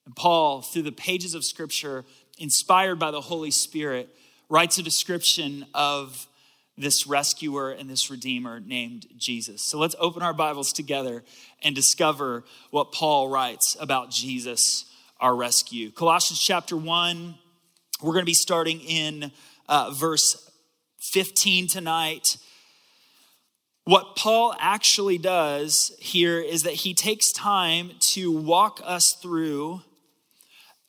And 0.05 0.15
Paul, 0.15 0.61
through 0.61 0.83
the 0.83 0.91
pages 0.91 1.33
of 1.33 1.43
scripture, 1.43 2.05
inspired 2.37 2.99
by 2.99 3.09
the 3.09 3.21
Holy 3.21 3.49
Spirit, 3.49 4.09
writes 4.49 4.77
a 4.77 4.83
description 4.83 5.65
of 5.73 6.27
this 6.77 7.07
rescuer 7.07 7.71
and 7.71 7.89
this 7.89 8.11
redeemer 8.11 8.59
named 8.59 9.07
Jesus. 9.17 9.61
So 9.65 9.79
let's 9.79 9.95
open 9.99 10.21
our 10.21 10.33
Bibles 10.33 10.71
together 10.71 11.23
and 11.63 11.75
discover 11.75 12.43
what 12.69 12.91
Paul 12.91 13.29
writes 13.29 13.75
about 13.79 14.11
Jesus, 14.11 14.85
our 15.19 15.35
rescue. 15.35 15.91
Colossians 15.91 16.39
chapter 16.39 16.77
1, 16.77 17.35
we're 18.01 18.13
going 18.13 18.21
to 18.21 18.25
be 18.25 18.33
starting 18.33 18.81
in 18.81 19.31
uh, 19.67 19.91
verse 19.91 20.49
15 21.11 21.67
tonight. 21.67 22.23
What 23.85 24.15
Paul 24.15 24.55
actually 24.59 25.17
does 25.17 25.93
here 25.99 26.39
is 26.39 26.63
that 26.63 26.73
he 26.73 26.93
takes 26.93 27.31
time 27.33 27.91
to 28.11 28.31
walk 28.31 28.81
us 28.83 29.03
through 29.21 29.81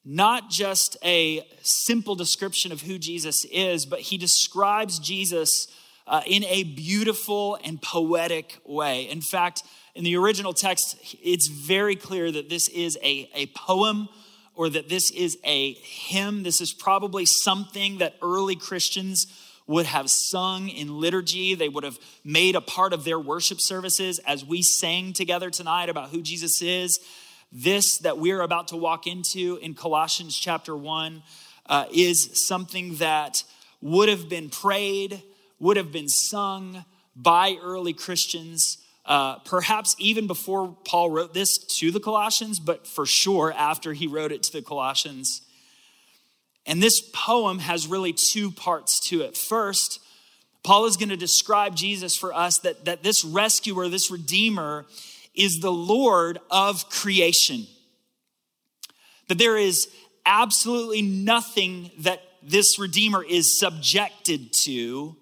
not 0.05 0.51
just 0.51 0.97
a 1.03 1.47
simple 1.63 2.15
description 2.15 2.71
of 2.71 2.83
who 2.83 2.99
Jesus 2.99 3.45
is, 3.51 3.87
but 3.87 4.01
he 4.01 4.19
describes 4.19 4.99
Jesus 4.99 5.67
uh, 6.07 6.21
in 6.27 6.45
a 6.45 6.63
beautiful 6.63 7.59
and 7.65 7.81
poetic 7.81 8.59
way. 8.65 9.09
In 9.09 9.23
fact, 9.23 9.63
in 9.95 10.05
the 10.05 10.17
original 10.17 10.53
text, 10.53 10.97
it's 11.23 11.49
very 11.49 11.97
clear 11.97 12.31
that 12.31 12.51
this 12.51 12.69
is 12.69 12.99
a, 13.03 13.31
a 13.35 13.47
poem 13.57 14.09
or 14.55 14.69
that 14.71 14.89
this 14.89 15.11
is 15.11 15.39
a 15.45 15.73
hymn. 15.75 16.43
This 16.43 16.61
is 16.61 16.73
probably 16.73 17.27
something 17.27 17.99
that 17.99 18.17
early 18.23 18.57
Christians 18.57 19.27
would 19.67 19.87
have 19.87 20.11
sung 20.11 20.69
in 20.69 21.01
liturgy. 21.01 21.55
They 21.55 21.69
would 21.69 21.85
have 21.85 21.99
made 22.25 22.55
a 22.55 22.61
part 22.61 22.93
of 22.93 23.05
their 23.05 23.19
worship 23.19 23.59
services 23.61 24.21
as 24.21 24.45
we 24.45 24.63
sang 24.63 25.13
together 25.13 25.51
tonight 25.51 25.89
about 25.89 26.11
who 26.11 26.23
Jesus 26.23 26.61
is. 26.61 26.99
This 27.51 27.99
that 27.99 28.19
we're 28.19 28.43
about 28.43 28.69
to 28.69 28.77
walk 28.77 29.07
into 29.07 29.59
in 29.63 29.75
Colossians 29.75 30.39
chapter 30.39 30.77
1 30.77 31.23
uh, 31.67 31.87
is 31.93 32.47
something 32.47 32.97
that 32.97 33.43
would 33.81 34.09
have 34.09 34.29
been 34.29 34.51
prayed, 34.51 35.23
would 35.59 35.77
have 35.77 35.93
been 35.93 36.09
sung 36.09 36.85
by 37.17 37.57
early 37.63 37.93
Christians 37.93 38.79
uh, 39.07 39.39
perhaps 39.41 39.95
even 39.99 40.27
before 40.27 40.77
Paul 40.85 41.11
wrote 41.11 41.35
this 41.35 41.59
to 41.79 41.91
the 41.91 42.01
Colossians, 42.01 42.59
but 42.59 42.87
for 42.87 43.05
sure 43.05 43.53
after 43.53 43.93
he 43.93 44.07
wrote 44.07 44.33
it 44.33 44.43
to 44.45 44.53
the 44.53 44.63
Colossians. 44.63 45.43
And 46.67 46.83
this 46.83 47.01
poem 47.13 47.59
has 47.59 47.87
really 47.87 48.15
two 48.15 48.51
parts 48.51 48.99
to 49.09 49.21
it. 49.21 49.37
First, 49.37 50.01
Paul 50.63 50.87
is 50.87 50.97
going 50.97 51.11
to 51.11 51.17
describe 51.17 51.77
Jesus 51.77 52.17
for 52.17 52.33
us 52.33 52.59
that, 52.61 52.87
that 52.87 53.03
this 53.03 53.23
rescuer, 53.23 53.89
this 53.89 54.11
redeemer, 54.11 54.87
is 55.35 55.59
the 55.61 55.73
Lord 55.73 56.39
of 56.51 56.89
creation. 56.89 57.67
That 59.29 59.37
there 59.37 59.59
is 59.59 59.89
absolutely 60.25 61.03
nothing 61.03 61.91
that 61.99 62.23
this 62.43 62.79
redeemer 62.79 63.23
is 63.23 63.59
subjected 63.59 64.55
to, 64.65 65.17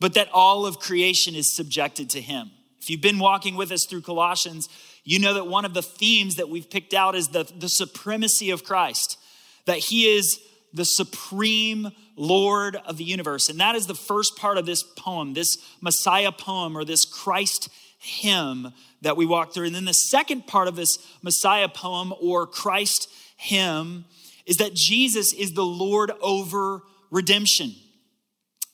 but 0.00 0.14
that 0.14 0.28
all 0.32 0.66
of 0.66 0.78
creation 0.78 1.34
is 1.34 1.54
subjected 1.54 2.10
to 2.10 2.20
him. 2.20 2.50
If 2.88 2.92
you've 2.92 3.02
been 3.02 3.18
walking 3.18 3.54
with 3.54 3.70
us 3.70 3.84
through 3.84 4.00
Colossians, 4.00 4.66
you 5.04 5.18
know 5.18 5.34
that 5.34 5.46
one 5.46 5.66
of 5.66 5.74
the 5.74 5.82
themes 5.82 6.36
that 6.36 6.48
we've 6.48 6.70
picked 6.70 6.94
out 6.94 7.14
is 7.14 7.28
the, 7.28 7.44
the 7.58 7.68
supremacy 7.68 8.48
of 8.48 8.64
Christ, 8.64 9.18
that 9.66 9.76
he 9.76 10.06
is 10.16 10.40
the 10.72 10.86
supreme 10.86 11.90
Lord 12.16 12.76
of 12.86 12.96
the 12.96 13.04
universe. 13.04 13.50
And 13.50 13.60
that 13.60 13.74
is 13.74 13.86
the 13.86 13.94
first 13.94 14.38
part 14.38 14.56
of 14.56 14.64
this 14.64 14.82
poem, 14.82 15.34
this 15.34 15.58
Messiah 15.82 16.32
poem 16.32 16.74
or 16.78 16.82
this 16.82 17.04
Christ 17.04 17.68
hymn 17.98 18.72
that 19.02 19.18
we 19.18 19.26
walk 19.26 19.52
through. 19.52 19.66
And 19.66 19.74
then 19.74 19.84
the 19.84 19.92
second 19.92 20.46
part 20.46 20.66
of 20.66 20.74
this 20.74 20.96
Messiah 21.22 21.68
poem 21.68 22.14
or 22.22 22.46
Christ 22.46 23.06
hymn 23.36 24.06
is 24.46 24.56
that 24.56 24.72
Jesus 24.72 25.34
is 25.34 25.52
the 25.52 25.62
Lord 25.62 26.10
over 26.22 26.80
redemption. 27.10 27.74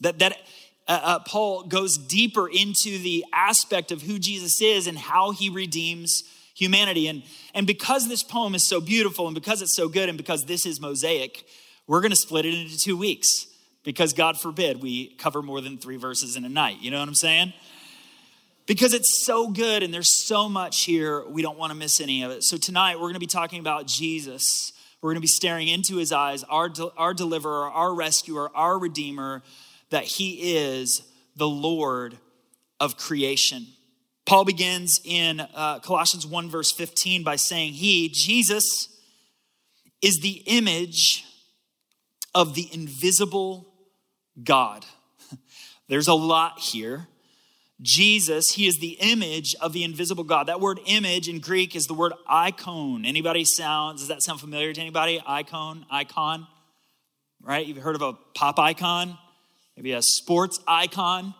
That, 0.03 0.21
that 0.21 0.37
uh, 0.87 1.01
uh, 1.03 1.19
Paul 1.21 1.65
goes 1.65 1.97
deeper 1.97 2.49
into 2.49 2.99
the 2.99 3.25
aspect 3.33 3.91
of 3.91 4.03
who 4.03 4.19
Jesus 4.19 4.61
is 4.61 4.87
and 4.87 4.99
how 4.99 5.31
he 5.31 5.49
redeems 5.49 6.23
humanity. 6.55 7.09
And, 7.09 7.23
and 7.55 7.67
because 7.67 8.09
this 8.09 8.23
poem 8.23 8.55
is 8.55 8.67
so 8.69 8.81
beautiful 8.81 9.27
and 9.27 9.35
because 9.35 9.63
it's 9.63 9.75
so 9.75 9.89
good 9.89 10.09
and 10.09 10.19
because 10.19 10.45
this 10.45 10.67
is 10.67 10.81
mosaic, 10.81 11.45
we're 11.87 12.01
going 12.01 12.11
to 12.11 12.17
split 12.17 12.45
it 12.45 12.55
into 12.55 12.79
two 12.79 12.97
weeks 12.97 13.29
because 13.83 14.13
God 14.13 14.39
forbid 14.39 14.83
we 14.83 15.15
cover 15.17 15.43
more 15.43 15.61
than 15.61 15.79
three 15.79 15.97
verses 15.97 16.37
in 16.37 16.45
a 16.45 16.49
night. 16.49 16.79
You 16.81 16.91
know 16.91 16.99
what 16.99 17.09
I'm 17.09 17.15
saying? 17.15 17.53
Because 18.67 18.95
it's 18.95 19.25
so 19.25 19.49
good 19.49 19.83
and 19.83 19.93
there's 19.93 20.27
so 20.27 20.49
much 20.49 20.85
here, 20.85 21.27
we 21.27 21.43
don't 21.43 21.59
want 21.59 21.71
to 21.71 21.79
miss 21.79 22.01
any 22.01 22.23
of 22.23 22.31
it. 22.31 22.45
So 22.45 22.57
tonight 22.57 22.97
we're 22.97 23.03
going 23.03 23.15
to 23.15 23.21
be 23.21 23.27
talking 23.27 23.61
about 23.61 23.87
Jesus. 23.87 24.73
We're 25.03 25.11
going 25.11 25.17
to 25.17 25.23
be 25.23 25.27
staring 25.27 25.69
into 25.69 25.97
his 25.97 26.13
eyes, 26.13 26.45
our, 26.45 26.71
our 26.97 27.13
deliverer, 27.13 27.71
our 27.71 27.95
rescuer, 27.95 28.51
our 28.55 28.79
redeemer 28.79 29.43
that 29.95 30.05
he 30.05 30.57
is 30.57 31.03
the 31.37 31.47
Lord 31.47 32.19
of 32.81 32.97
creation. 32.97 33.65
Paul 34.27 34.45
begins 34.45 35.01
in 35.05 35.39
uh, 35.41 35.79
Colossians 35.79 36.27
1, 36.27 36.51
verse 36.51 36.73
15, 36.73 37.23
by 37.23 37.37
saying, 37.37 37.75
He, 37.75 38.09
Jesus, 38.09 38.65
is 40.03 40.19
the 40.21 40.43
image 40.47 41.25
of 42.35 42.57
the 42.57 42.69
invisible 42.73 43.73
God. 44.43 44.85
There's 45.89 46.09
a 46.09 46.15
lot 46.15 46.59
here. 46.59 47.07
Jesus, 47.81 48.47
he 48.55 48.67
is 48.67 48.79
the 48.81 48.97
image 49.01 49.55
of 49.61 49.73
the 49.73 49.85
invisible 49.85 50.25
God. 50.25 50.49
That 50.49 50.61
word 50.61 50.81
image 50.87 51.29
in 51.29 51.39
Greek 51.39 51.77
is 51.77 51.87
the 51.87 51.95
word 51.95 52.15
icon. 52.27 53.05
Anybody 53.05 53.45
sound, 53.45 53.99
does 53.99 54.09
that 54.09 54.25
sound 54.25 54.41
familiar 54.41 54.73
to 54.73 54.81
anybody? 54.81 55.23
Icon, 55.25 55.87
icon, 55.89 56.49
right? 57.41 57.65
You've 57.65 57.77
heard 57.79 57.95
of 57.95 58.03
a 58.03 58.15
pop 58.35 58.59
icon? 58.59 59.19
Maybe 59.77 59.93
a 59.93 60.03
sports 60.03 60.61
icon. 60.67 61.35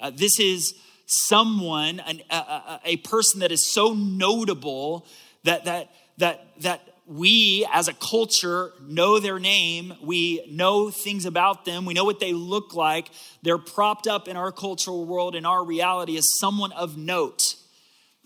Uh, 0.00 0.10
this 0.14 0.38
is 0.38 0.74
someone, 1.06 2.00
an, 2.00 2.22
a, 2.30 2.80
a, 2.84 2.96
person 2.98 3.40
that 3.40 3.52
is 3.52 3.72
so 3.72 3.92
notable 3.92 5.06
that, 5.44 5.64
that, 5.66 5.90
that, 6.18 6.46
that 6.60 6.80
we 7.06 7.66
as 7.72 7.88
a 7.88 7.92
culture 7.92 8.72
know 8.80 9.18
their 9.18 9.38
name. 9.38 9.94
We 10.02 10.46
know 10.50 10.90
things 10.90 11.26
about 11.26 11.64
them. 11.64 11.84
We 11.84 11.94
know 11.94 12.04
what 12.04 12.20
they 12.20 12.32
look 12.32 12.74
like. 12.74 13.10
They're 13.42 13.58
propped 13.58 14.06
up 14.06 14.28
in 14.28 14.36
our 14.36 14.50
cultural 14.52 15.04
world, 15.04 15.34
in 15.34 15.44
our 15.44 15.64
reality, 15.64 16.16
as 16.16 16.26
someone 16.38 16.72
of 16.72 16.96
note. 16.96 17.56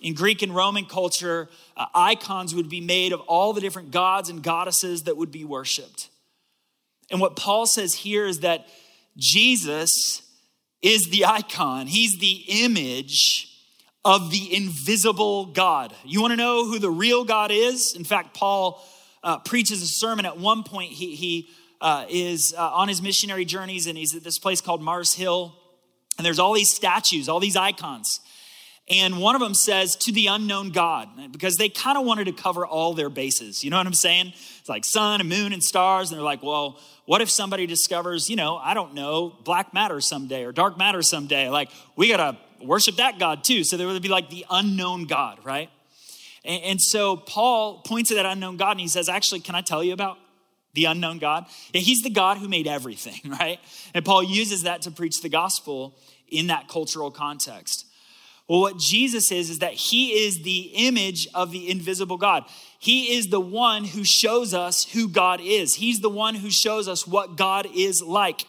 In 0.00 0.14
Greek 0.14 0.42
and 0.42 0.54
Roman 0.54 0.84
culture, 0.84 1.48
uh, 1.76 1.86
icons 1.92 2.54
would 2.54 2.68
be 2.68 2.80
made 2.80 3.12
of 3.12 3.20
all 3.22 3.52
the 3.52 3.60
different 3.60 3.90
gods 3.90 4.28
and 4.28 4.44
goddesses 4.44 5.04
that 5.04 5.16
would 5.16 5.32
be 5.32 5.44
worshiped. 5.44 6.08
And 7.10 7.20
what 7.20 7.34
Paul 7.34 7.66
says 7.66 7.94
here 7.94 8.26
is 8.26 8.40
that 8.40 8.68
Jesus 9.18 10.22
is 10.80 11.08
the 11.10 11.26
icon, 11.26 11.86
he's 11.86 12.18
the 12.18 12.44
image 12.64 13.48
of 14.04 14.30
the 14.30 14.54
invisible 14.54 15.46
God. 15.46 15.92
You 16.04 16.22
want 16.22 16.32
to 16.32 16.36
know 16.36 16.64
who 16.64 16.78
the 16.78 16.90
real 16.90 17.24
God 17.24 17.50
is? 17.50 17.94
In 17.96 18.04
fact, 18.04 18.34
Paul 18.34 18.82
uh, 19.22 19.38
preaches 19.40 19.82
a 19.82 19.86
sermon 19.86 20.24
at 20.24 20.38
one 20.38 20.62
point. 20.62 20.92
He, 20.92 21.14
he 21.16 21.48
uh, 21.80 22.06
is 22.08 22.54
uh, 22.56 22.70
on 22.72 22.88
his 22.88 23.02
missionary 23.02 23.44
journeys 23.44 23.86
and 23.86 23.98
he's 23.98 24.14
at 24.14 24.24
this 24.24 24.38
place 24.38 24.60
called 24.60 24.82
Mars 24.82 25.14
Hill. 25.14 25.54
And 26.16 26.24
there's 26.24 26.38
all 26.38 26.52
these 26.52 26.74
statues, 26.74 27.28
all 27.28 27.40
these 27.40 27.56
icons. 27.56 28.20
And 28.90 29.18
one 29.18 29.34
of 29.34 29.42
them 29.42 29.54
says, 29.54 29.96
to 29.96 30.12
the 30.12 30.28
unknown 30.28 30.70
God, 30.70 31.08
because 31.30 31.56
they 31.56 31.68
kind 31.68 31.98
of 31.98 32.06
wanted 32.06 32.24
to 32.24 32.32
cover 32.32 32.66
all 32.66 32.94
their 32.94 33.10
bases. 33.10 33.62
You 33.62 33.68
know 33.68 33.76
what 33.76 33.86
I'm 33.86 33.92
saying? 33.92 34.32
It's 34.60 34.68
like 34.68 34.84
sun 34.84 35.20
and 35.20 35.28
moon 35.28 35.52
and 35.52 35.62
stars. 35.62 36.10
And 36.10 36.18
they're 36.18 36.24
like, 36.24 36.42
well, 36.42 36.78
what 37.04 37.20
if 37.20 37.30
somebody 37.30 37.66
discovers, 37.66 38.30
you 38.30 38.36
know, 38.36 38.56
I 38.56 38.72
don't 38.72 38.94
know, 38.94 39.36
black 39.44 39.74
matter 39.74 40.00
someday 40.00 40.44
or 40.44 40.52
dark 40.52 40.78
matter 40.78 41.02
someday? 41.02 41.50
Like, 41.50 41.70
we 41.96 42.08
got 42.08 42.16
to 42.16 42.64
worship 42.64 42.96
that 42.96 43.18
God 43.18 43.44
too. 43.44 43.62
So 43.62 43.76
there 43.76 43.86
would 43.86 44.00
be 44.02 44.08
like 44.08 44.30
the 44.30 44.46
unknown 44.50 45.04
God, 45.04 45.38
right? 45.44 45.70
And, 46.44 46.62
and 46.62 46.80
so 46.80 47.16
Paul 47.16 47.82
points 47.82 48.08
to 48.08 48.14
that 48.16 48.26
unknown 48.26 48.56
God 48.56 48.72
and 48.72 48.80
he 48.80 48.88
says, 48.88 49.08
actually, 49.08 49.40
can 49.40 49.54
I 49.54 49.60
tell 49.60 49.84
you 49.84 49.92
about 49.92 50.18
the 50.72 50.86
unknown 50.86 51.18
God? 51.18 51.44
Yeah, 51.74 51.82
he's 51.82 52.00
the 52.00 52.10
God 52.10 52.38
who 52.38 52.48
made 52.48 52.66
everything, 52.66 53.30
right? 53.38 53.58
And 53.92 54.04
Paul 54.04 54.22
uses 54.22 54.62
that 54.62 54.82
to 54.82 54.90
preach 54.90 55.20
the 55.20 55.28
gospel 55.28 55.94
in 56.28 56.46
that 56.48 56.68
cultural 56.68 57.10
context. 57.10 57.86
Well, 58.48 58.60
what 58.60 58.78
Jesus 58.78 59.30
is, 59.30 59.50
is 59.50 59.58
that 59.58 59.74
he 59.74 60.24
is 60.26 60.42
the 60.42 60.70
image 60.74 61.28
of 61.34 61.50
the 61.50 61.70
invisible 61.70 62.16
God. 62.16 62.44
He 62.78 63.14
is 63.14 63.26
the 63.26 63.40
one 63.40 63.84
who 63.84 64.04
shows 64.04 64.54
us 64.54 64.84
who 64.84 65.06
God 65.06 65.40
is. 65.42 65.74
He's 65.74 66.00
the 66.00 66.08
one 66.08 66.34
who 66.34 66.50
shows 66.50 66.88
us 66.88 67.06
what 67.06 67.36
God 67.36 67.66
is 67.74 68.02
like. 68.02 68.46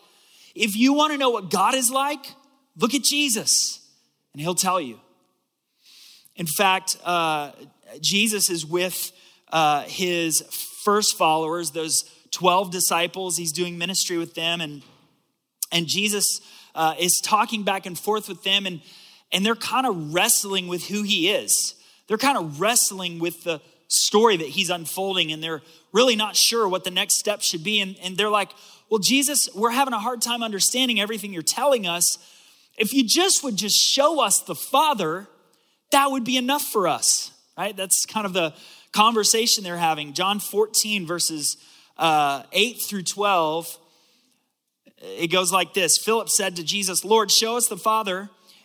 If 0.56 0.77
you 0.77 0.94
want 0.94 1.12
to 1.12 1.18
know 1.18 1.29
what 1.29 1.51
God 1.51 1.75
is 1.75 1.91
like, 1.91 2.34
look 2.77 2.94
at 2.94 3.03
Jesus 3.03 3.86
and 4.32 4.41
he'll 4.41 4.56
tell 4.56 4.79
you. 4.79 5.01
In 6.38 6.48
fact, 6.48 6.96
uh, 7.03 7.51
Jesus 8.00 8.50
is 8.50 8.65
with 8.65 9.12
uh, 9.51 9.84
his 9.84 10.41
first 10.86 11.18
followers, 11.18 11.72
those 11.72 12.06
12 12.32 12.72
disciples. 12.72 13.36
He's 13.36 13.51
doing 13.51 13.77
ministry 13.77 14.18
with 14.18 14.36
them, 14.36 14.62
and, 14.62 14.82
and 15.74 15.88
Jesus 15.89 16.39
uh, 16.74 16.94
is 16.98 17.20
talking 17.22 17.63
back 17.63 17.86
and 17.86 18.00
forth 18.00 18.29
with 18.29 18.44
them, 18.44 18.65
and, 18.65 18.82
and 19.31 19.45
they're 19.45 19.55
kind 19.55 19.86
of 19.86 20.13
wrestling 20.13 20.67
with 20.67 20.88
who 20.88 21.03
he 21.03 21.29
is. 21.29 21.75
They're 22.07 22.17
kind 22.17 22.38
of 22.38 22.59
wrestling 22.59 23.19
with 23.19 23.43
the 23.43 23.62
story 23.88 24.38
that 24.38 24.48
he's 24.48 24.69
unfolding, 24.69 25.31
and 25.31 25.43
they're 25.43 25.62
really 25.91 26.15
not 26.15 26.36
sure 26.36 26.67
what 26.67 26.83
the 26.83 26.91
next 26.91 27.19
step 27.19 27.41
should 27.41 27.63
be. 27.63 27.79
And, 27.79 27.95
and 28.01 28.17
they're 28.17 28.29
like, 28.29 28.51
Well, 28.89 29.00
Jesus, 29.00 29.50
we're 29.55 29.71
having 29.71 29.93
a 29.93 30.00
hard 30.00 30.21
time 30.21 30.43
understanding 30.43 31.00
everything 31.00 31.33
you're 31.33 31.41
telling 31.41 31.88
us. 31.88 32.17
If 32.77 32.93
you 32.93 33.03
just 33.05 33.43
would 33.43 33.57
just 33.57 33.75
show 33.75 34.21
us 34.21 34.41
the 34.48 34.55
Father, 34.55 35.27
that 35.91 36.12
would 36.12 36.24
be 36.24 36.38
enough 36.38 36.63
for 36.63 36.88
us, 36.88 37.31
right? 37.57 37.75
That's 37.75 38.05
kind 38.05 38.25
of 38.25 38.33
the 38.33 38.53
conversation 38.91 39.63
they're 39.63 39.77
having. 39.77 40.13
John 40.13 40.39
14, 40.39 41.05
verses 41.05 41.57
uh, 41.98 42.43
8 42.53 42.77
through 42.88 43.03
12, 43.03 43.77
it 45.01 45.31
goes 45.31 45.51
like 45.51 45.74
this 45.74 45.98
Philip 45.98 46.29
said 46.29 46.55
to 46.55 46.63
Jesus, 46.63 47.03
Lord, 47.03 47.31
show 47.31 47.57
us 47.57 47.67
the 47.67 47.77
Father, 47.77 48.29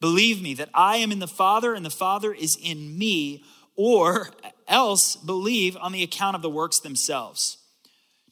Believe 0.00 0.42
me 0.42 0.54
that 0.54 0.70
I 0.74 0.98
am 0.98 1.10
in 1.10 1.18
the 1.18 1.26
Father 1.26 1.74
and 1.74 1.84
the 1.84 1.90
Father 1.90 2.32
is 2.32 2.56
in 2.62 2.98
me, 2.98 3.42
or 3.74 4.30
else 4.68 5.16
believe 5.16 5.76
on 5.76 5.92
the 5.92 6.02
account 6.02 6.36
of 6.36 6.42
the 6.42 6.50
works 6.50 6.80
themselves. 6.80 7.58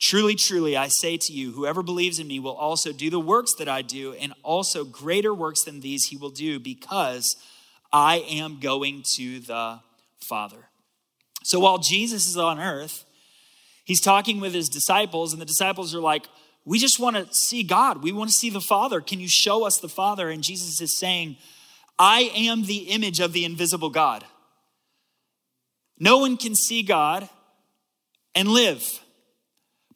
Truly, 0.01 0.35
truly, 0.35 0.77
I 0.77 0.89
say 0.89 1.17
to 1.17 1.33
you, 1.33 1.53
whoever 1.53 1.83
believes 1.83 2.19
in 2.19 2.27
me 2.27 2.39
will 2.39 2.57
also 2.57 2.93
do 2.93 3.09
the 3.11 3.21
works 3.21 3.55
that 3.59 3.69
I 3.69 3.81
do, 3.81 4.13
and 4.15 4.35
also 4.43 4.85
greater 4.85 5.33
works 5.33 5.63
than 5.63 5.81
these 5.81 6.07
he 6.07 6.17
will 6.17 6.31
do, 6.31 6.59
because 6.59 7.37
I 7.93 8.17
am 8.29 8.61
going 8.61 9.05
to 9.17 9.41
the 9.41 9.81
Father. 10.29 10.69
So 11.45 11.61
while 11.61 11.79
Jesus 11.79 12.27
is 12.27 12.37
on 12.37 12.59
earth, 12.59 13.05
he's 13.85 14.01
talking 14.01 14.41
with 14.41 14.53
his 14.53 14.69
disciples, 14.69 15.33
and 15.33 15.41
the 15.41 15.47
disciples 15.47 15.95
are 15.95 16.01
like, 16.01 16.27
We 16.65 16.79
just 16.79 16.99
want 16.99 17.17
to 17.17 17.29
see 17.35 17.63
God. 17.63 18.03
We 18.03 18.13
want 18.13 18.31
to 18.31 18.35
see 18.35 18.51
the 18.51 18.61
Father. 18.61 19.01
Can 19.01 19.21
you 19.21 19.29
show 19.29 19.67
us 19.67 19.79
the 19.79 19.89
Father? 19.89 20.31
And 20.31 20.43
Jesus 20.43 20.81
is 20.81 20.99
saying, 20.99 21.37
I 21.99 22.33
am 22.35 22.65
the 22.65 22.89
image 22.89 23.21
of 23.21 23.33
the 23.33 23.45
invisible 23.45 23.91
God. 23.91 24.25
No 25.99 26.19
one 26.19 26.37
can 26.37 26.55
see 26.55 26.83
God 26.83 27.29
and 28.35 28.49
live. 28.49 29.01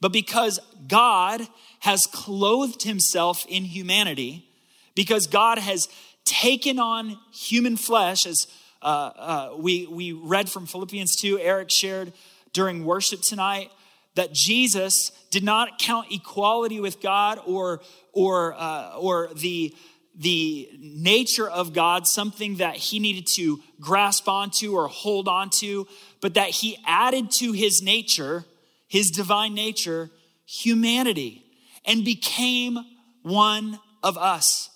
But 0.00 0.12
because 0.12 0.60
God 0.86 1.46
has 1.80 2.06
clothed 2.12 2.84
himself 2.84 3.44
in 3.48 3.64
humanity, 3.64 4.48
because 4.94 5.26
God 5.26 5.58
has 5.58 5.88
taken 6.24 6.78
on 6.78 7.18
human 7.32 7.76
flesh, 7.76 8.26
as 8.26 8.46
uh, 8.80 8.84
uh, 8.84 9.56
we, 9.58 9.86
we 9.86 10.12
read 10.12 10.48
from 10.48 10.66
Philippians 10.66 11.16
2, 11.16 11.40
Eric 11.40 11.70
shared 11.70 12.12
during 12.52 12.84
worship 12.84 13.22
tonight, 13.22 13.70
that 14.14 14.32
Jesus 14.32 15.12
did 15.30 15.44
not 15.44 15.78
count 15.78 16.10
equality 16.10 16.80
with 16.80 17.00
God 17.00 17.40
or, 17.46 17.80
or, 18.12 18.54
uh, 18.54 18.96
or 18.96 19.28
the, 19.34 19.74
the 20.16 20.68
nature 20.80 21.48
of 21.48 21.72
God 21.72 22.06
something 22.06 22.56
that 22.56 22.76
he 22.76 22.98
needed 22.98 23.26
to 23.36 23.60
grasp 23.80 24.28
onto 24.28 24.74
or 24.74 24.88
hold 24.88 25.28
onto, 25.28 25.84
but 26.20 26.34
that 26.34 26.48
he 26.48 26.78
added 26.86 27.30
to 27.38 27.52
his 27.52 27.80
nature 27.82 28.44
his 28.88 29.10
divine 29.10 29.54
nature, 29.54 30.10
humanity, 30.46 31.44
and 31.84 32.04
became 32.04 32.78
one 33.22 33.78
of 34.02 34.16
us. 34.16 34.70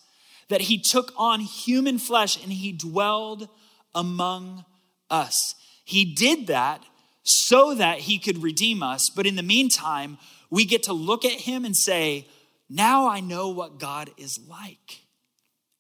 That 0.48 0.62
he 0.62 0.78
took 0.78 1.12
on 1.16 1.40
human 1.40 1.98
flesh 1.98 2.40
and 2.42 2.52
he 2.52 2.72
dwelled 2.72 3.48
among 3.94 4.66
us. 5.10 5.54
He 5.84 6.14
did 6.14 6.46
that 6.48 6.84
so 7.22 7.74
that 7.74 8.00
he 8.00 8.18
could 8.18 8.42
redeem 8.42 8.82
us. 8.82 9.10
But 9.14 9.26
in 9.26 9.36
the 9.36 9.42
meantime, 9.42 10.18
we 10.50 10.64
get 10.64 10.82
to 10.84 10.92
look 10.92 11.24
at 11.24 11.32
him 11.32 11.64
and 11.64 11.76
say, 11.76 12.28
Now 12.68 13.08
I 13.08 13.20
know 13.20 13.50
what 13.50 13.78
God 13.78 14.10
is 14.16 14.38
like. 14.48 15.02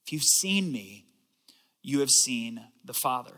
If 0.06 0.12
you've 0.12 0.22
seen 0.22 0.72
me, 0.72 1.06
you 1.82 2.00
have 2.00 2.10
seen 2.10 2.60
the 2.84 2.94
Father. 2.94 3.34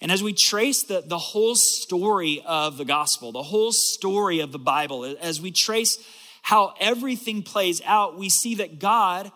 And 0.00 0.10
as 0.10 0.22
we 0.22 0.32
trace 0.32 0.82
the, 0.82 1.02
the 1.02 1.18
whole 1.18 1.54
story 1.54 2.42
of 2.46 2.78
the 2.78 2.84
gospel, 2.84 3.32
the 3.32 3.42
whole 3.42 3.72
story 3.72 4.40
of 4.40 4.50
the 4.50 4.58
Bible, 4.58 5.16
as 5.20 5.40
we 5.40 5.50
trace 5.50 5.98
how 6.42 6.74
everything 6.80 7.42
plays 7.42 7.82
out, 7.84 8.18
we 8.18 8.30
see 8.30 8.54
that 8.56 8.78
God 8.78 9.30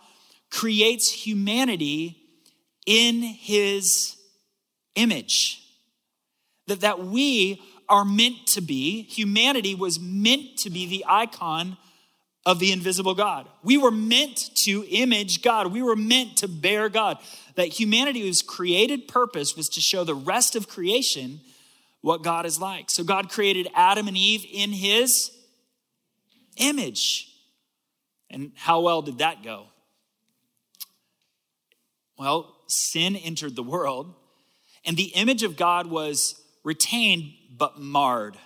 creates 0.51 1.11
humanity 1.13 2.17
in 2.87 3.23
his 3.23 4.17
image. 4.95 5.64
That, 6.67 6.81
that 6.81 7.05
we 7.05 7.61
are 7.89 8.05
meant 8.05 8.47
to 8.49 8.61
be, 8.61 9.03
humanity 9.03 9.75
was 9.75 10.01
meant 10.01 10.57
to 10.59 10.71
be 10.71 10.87
the 10.87 11.05
icon 11.07 11.77
of 12.47 12.59
the 12.59 12.73
invisible 12.73 13.15
God. 13.15 13.49
We 13.63 13.79
were 13.79 13.91
meant 13.91 14.51
to 14.65 14.85
image 14.89 15.43
God. 15.43 15.73
We 15.73 15.83
were 15.83 15.97
meant 15.97 16.39
to 16.39 16.49
bear 16.49 16.89
God. 16.89 17.19
That 17.57 17.69
humanity 17.69 18.21
humanity's 18.21 18.43
created 18.43 19.09
purpose 19.09 19.57
was 19.57 19.69
to 19.69 19.81
show 19.81 20.05
the 20.05 20.15
rest 20.15 20.57
of 20.57 20.69
creation 20.69 21.41
what 22.01 22.23
God 22.23 22.45
is 22.45 22.61
like. 22.61 22.91
So 22.91 23.03
God 23.03 23.31
created 23.31 23.69
Adam 23.75 24.09
and 24.09 24.17
Eve 24.17 24.45
in 24.53 24.73
his 24.73 25.31
image. 26.57 27.29
And 28.29 28.53
how 28.57 28.81
well 28.81 29.01
did 29.01 29.19
that 29.19 29.43
go? 29.43 29.67
Well, 32.19 32.55
sin 32.69 33.17
entered 33.17 33.57
the 33.57 33.63
world, 33.63 34.15
and 34.85 34.97
the 34.97 35.13
image 35.15 35.43
of 35.43 35.57
God 35.57 35.87
was 35.87 36.41
retained 36.65 37.33
but 37.57 37.79
marred. 37.79 38.37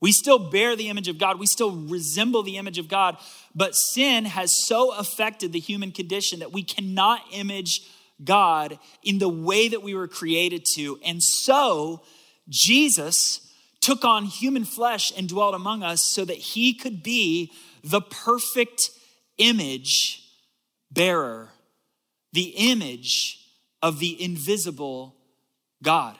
We 0.00 0.12
still 0.12 0.38
bear 0.38 0.76
the 0.76 0.88
image 0.88 1.08
of 1.08 1.18
God. 1.18 1.38
We 1.40 1.46
still 1.46 1.72
resemble 1.72 2.42
the 2.42 2.58
image 2.58 2.78
of 2.78 2.88
God. 2.88 3.16
But 3.54 3.74
sin 3.74 4.26
has 4.26 4.52
so 4.66 4.92
affected 4.92 5.52
the 5.52 5.58
human 5.58 5.90
condition 5.90 6.40
that 6.40 6.52
we 6.52 6.62
cannot 6.62 7.22
image 7.32 7.80
God 8.22 8.78
in 9.02 9.18
the 9.18 9.28
way 9.28 9.68
that 9.68 9.82
we 9.82 9.94
were 9.94 10.08
created 10.08 10.64
to. 10.76 10.98
And 11.04 11.22
so 11.22 12.02
Jesus 12.48 13.40
took 13.80 14.04
on 14.04 14.24
human 14.24 14.64
flesh 14.64 15.12
and 15.16 15.28
dwelt 15.28 15.54
among 15.54 15.82
us 15.82 16.00
so 16.12 16.24
that 16.24 16.36
he 16.36 16.74
could 16.74 17.02
be 17.02 17.52
the 17.82 18.00
perfect 18.00 18.90
image 19.38 20.22
bearer, 20.90 21.50
the 22.32 22.54
image 22.56 23.38
of 23.82 23.98
the 23.98 24.22
invisible 24.22 25.16
God 25.82 26.16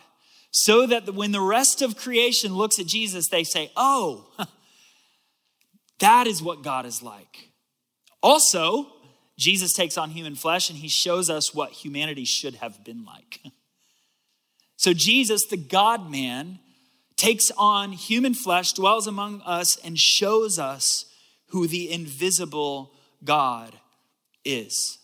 so 0.59 0.87
that 0.87 1.15
when 1.15 1.33
the 1.33 1.41
rest 1.41 1.83
of 1.83 1.99
creation 1.99 2.55
looks 2.55 2.79
at 2.79 2.87
Jesus, 2.87 3.29
they 3.29 3.45
say, 3.45 3.71
Oh, 3.77 4.27
that 5.99 6.27
is 6.27 6.43
what 6.43 6.63
God 6.63 6.87
is 6.87 7.03
like. 7.03 7.51
Also, 8.23 8.87
Jesus 9.39 9.75
takes 9.75 9.99
on 9.99 10.11
human 10.11 10.35
flesh 10.35 10.71
and 10.71 10.79
he 10.79 10.89
shows 10.89 11.29
us 11.29 11.55
what 11.55 11.73
humanity 11.73 12.25
should 12.25 12.55
have 12.57 12.83
been 12.85 13.05
like. 13.05 13.41
So, 14.79 14.93
Jesus, 14.93 15.47
the 15.47 15.57
God 15.57 16.11
man, 16.11 16.59
takes 17.17 17.51
on 17.57 17.93
human 17.93 18.35
flesh, 18.35 18.73
dwells 18.73 19.07
among 19.07 19.41
us, 19.41 19.79
and 19.83 19.99
shows 19.99 20.59
us 20.59 21.07
who 21.49 21.67
the 21.67 21.91
invisible 21.91 22.93
God 23.25 23.75
is. 24.45 24.99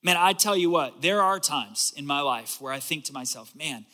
Man, 0.00 0.16
I 0.16 0.32
tell 0.32 0.56
you 0.56 0.70
what, 0.70 1.02
there 1.02 1.20
are 1.20 1.40
times 1.40 1.92
in 1.96 2.06
my 2.06 2.20
life 2.20 2.60
where 2.60 2.72
I 2.72 2.78
think 2.78 3.04
to 3.06 3.12
myself, 3.12 3.52
man, 3.56 3.84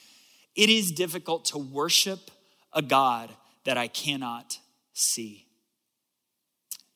it 0.55 0.69
is 0.69 0.93
difficult 0.93 1.47
to 1.47 1.59
worship 1.59 2.31
a 2.73 2.83
God 2.83 3.31
that 3.65 3.79
I 3.79 3.89
cannot 3.89 4.59
see. 4.93 5.47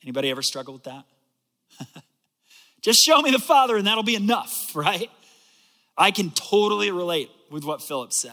Anybody 0.03 0.31
ever 0.31 0.43
struggle 0.43 0.75
with 0.75 0.85
that? 0.85 1.05
Just 2.83 3.01
show 3.05 3.21
me 3.21 3.31
the 3.31 3.39
Father 3.39 3.77
and 3.77 3.87
that'll 3.87 4.03
be 4.03 4.15
enough, 4.15 4.55
right? 4.75 5.11
I 5.97 6.11
can 6.11 6.31
totally 6.31 6.91
relate 6.91 7.31
with 7.51 7.65
what 7.65 7.83
Philip 7.83 8.13
said. 8.13 8.33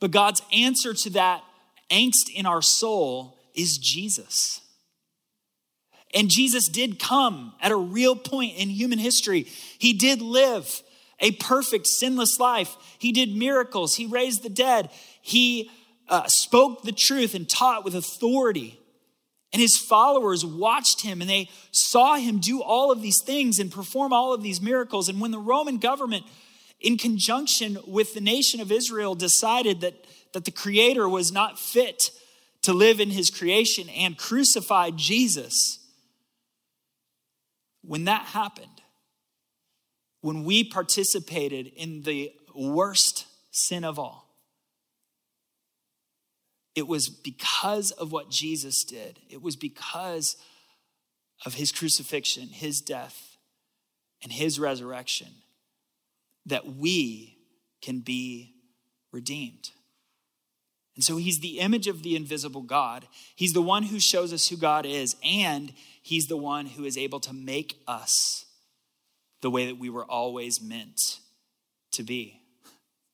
But 0.00 0.10
God's 0.10 0.42
answer 0.52 0.94
to 0.94 1.10
that 1.10 1.42
angst 1.90 2.30
in 2.34 2.46
our 2.46 2.62
soul 2.62 3.38
is 3.54 3.78
Jesus. 3.78 4.60
And 6.14 6.28
Jesus 6.28 6.68
did 6.68 6.98
come 6.98 7.54
at 7.60 7.72
a 7.72 7.76
real 7.76 8.16
point 8.16 8.56
in 8.56 8.68
human 8.68 8.98
history. 8.98 9.46
He 9.78 9.92
did 9.94 10.20
live 10.20 10.82
a 11.22 11.30
perfect, 11.32 11.86
sinless 11.86 12.38
life. 12.38 12.76
He 12.98 13.12
did 13.12 13.34
miracles. 13.34 13.94
He 13.94 14.06
raised 14.06 14.42
the 14.42 14.50
dead. 14.50 14.90
He 15.22 15.70
uh, 16.08 16.24
spoke 16.26 16.82
the 16.82 16.92
truth 16.92 17.34
and 17.34 17.48
taught 17.48 17.84
with 17.84 17.94
authority. 17.94 18.78
And 19.52 19.62
his 19.62 19.76
followers 19.88 20.44
watched 20.44 21.02
him 21.02 21.20
and 21.20 21.30
they 21.30 21.48
saw 21.70 22.16
him 22.16 22.38
do 22.38 22.62
all 22.62 22.90
of 22.90 23.00
these 23.00 23.22
things 23.24 23.58
and 23.58 23.70
perform 23.70 24.12
all 24.12 24.34
of 24.34 24.42
these 24.42 24.60
miracles. 24.60 25.08
And 25.08 25.20
when 25.20 25.30
the 25.30 25.38
Roman 25.38 25.78
government, 25.78 26.24
in 26.80 26.98
conjunction 26.98 27.78
with 27.86 28.12
the 28.12 28.20
nation 28.20 28.60
of 28.60 28.72
Israel, 28.72 29.14
decided 29.14 29.82
that, 29.82 29.94
that 30.32 30.44
the 30.44 30.50
Creator 30.50 31.08
was 31.08 31.30
not 31.30 31.58
fit 31.58 32.10
to 32.62 32.72
live 32.72 32.98
in 32.98 33.10
his 33.10 33.30
creation 33.30 33.88
and 33.90 34.16
crucified 34.16 34.96
Jesus, 34.96 35.78
when 37.82 38.04
that 38.04 38.26
happened, 38.26 38.81
when 40.22 40.44
we 40.44 40.64
participated 40.64 41.66
in 41.76 42.02
the 42.02 42.32
worst 42.54 43.26
sin 43.50 43.84
of 43.84 43.98
all, 43.98 44.28
it 46.74 46.86
was 46.86 47.10
because 47.10 47.90
of 47.90 48.12
what 48.12 48.30
Jesus 48.30 48.82
did. 48.84 49.18
It 49.28 49.42
was 49.42 49.56
because 49.56 50.36
of 51.44 51.54
his 51.54 51.70
crucifixion, 51.70 52.48
his 52.48 52.80
death, 52.80 53.36
and 54.22 54.32
his 54.32 54.58
resurrection 54.58 55.28
that 56.46 56.66
we 56.76 57.36
can 57.82 57.98
be 57.98 58.54
redeemed. 59.10 59.70
And 60.94 61.04
so 61.04 61.16
he's 61.16 61.40
the 61.40 61.58
image 61.58 61.88
of 61.88 62.02
the 62.02 62.16
invisible 62.16 62.62
God. 62.62 63.06
He's 63.34 63.52
the 63.52 63.62
one 63.62 63.84
who 63.84 63.98
shows 63.98 64.32
us 64.32 64.48
who 64.48 64.56
God 64.56 64.86
is, 64.86 65.16
and 65.24 65.72
he's 66.02 66.26
the 66.26 66.36
one 66.36 66.66
who 66.66 66.84
is 66.84 66.96
able 66.96 67.20
to 67.20 67.32
make 67.32 67.82
us 67.88 68.46
the 69.42 69.50
way 69.50 69.66
that 69.66 69.78
we 69.78 69.90
were 69.90 70.04
always 70.04 70.62
meant 70.62 70.98
to 71.92 72.02
be. 72.02 72.40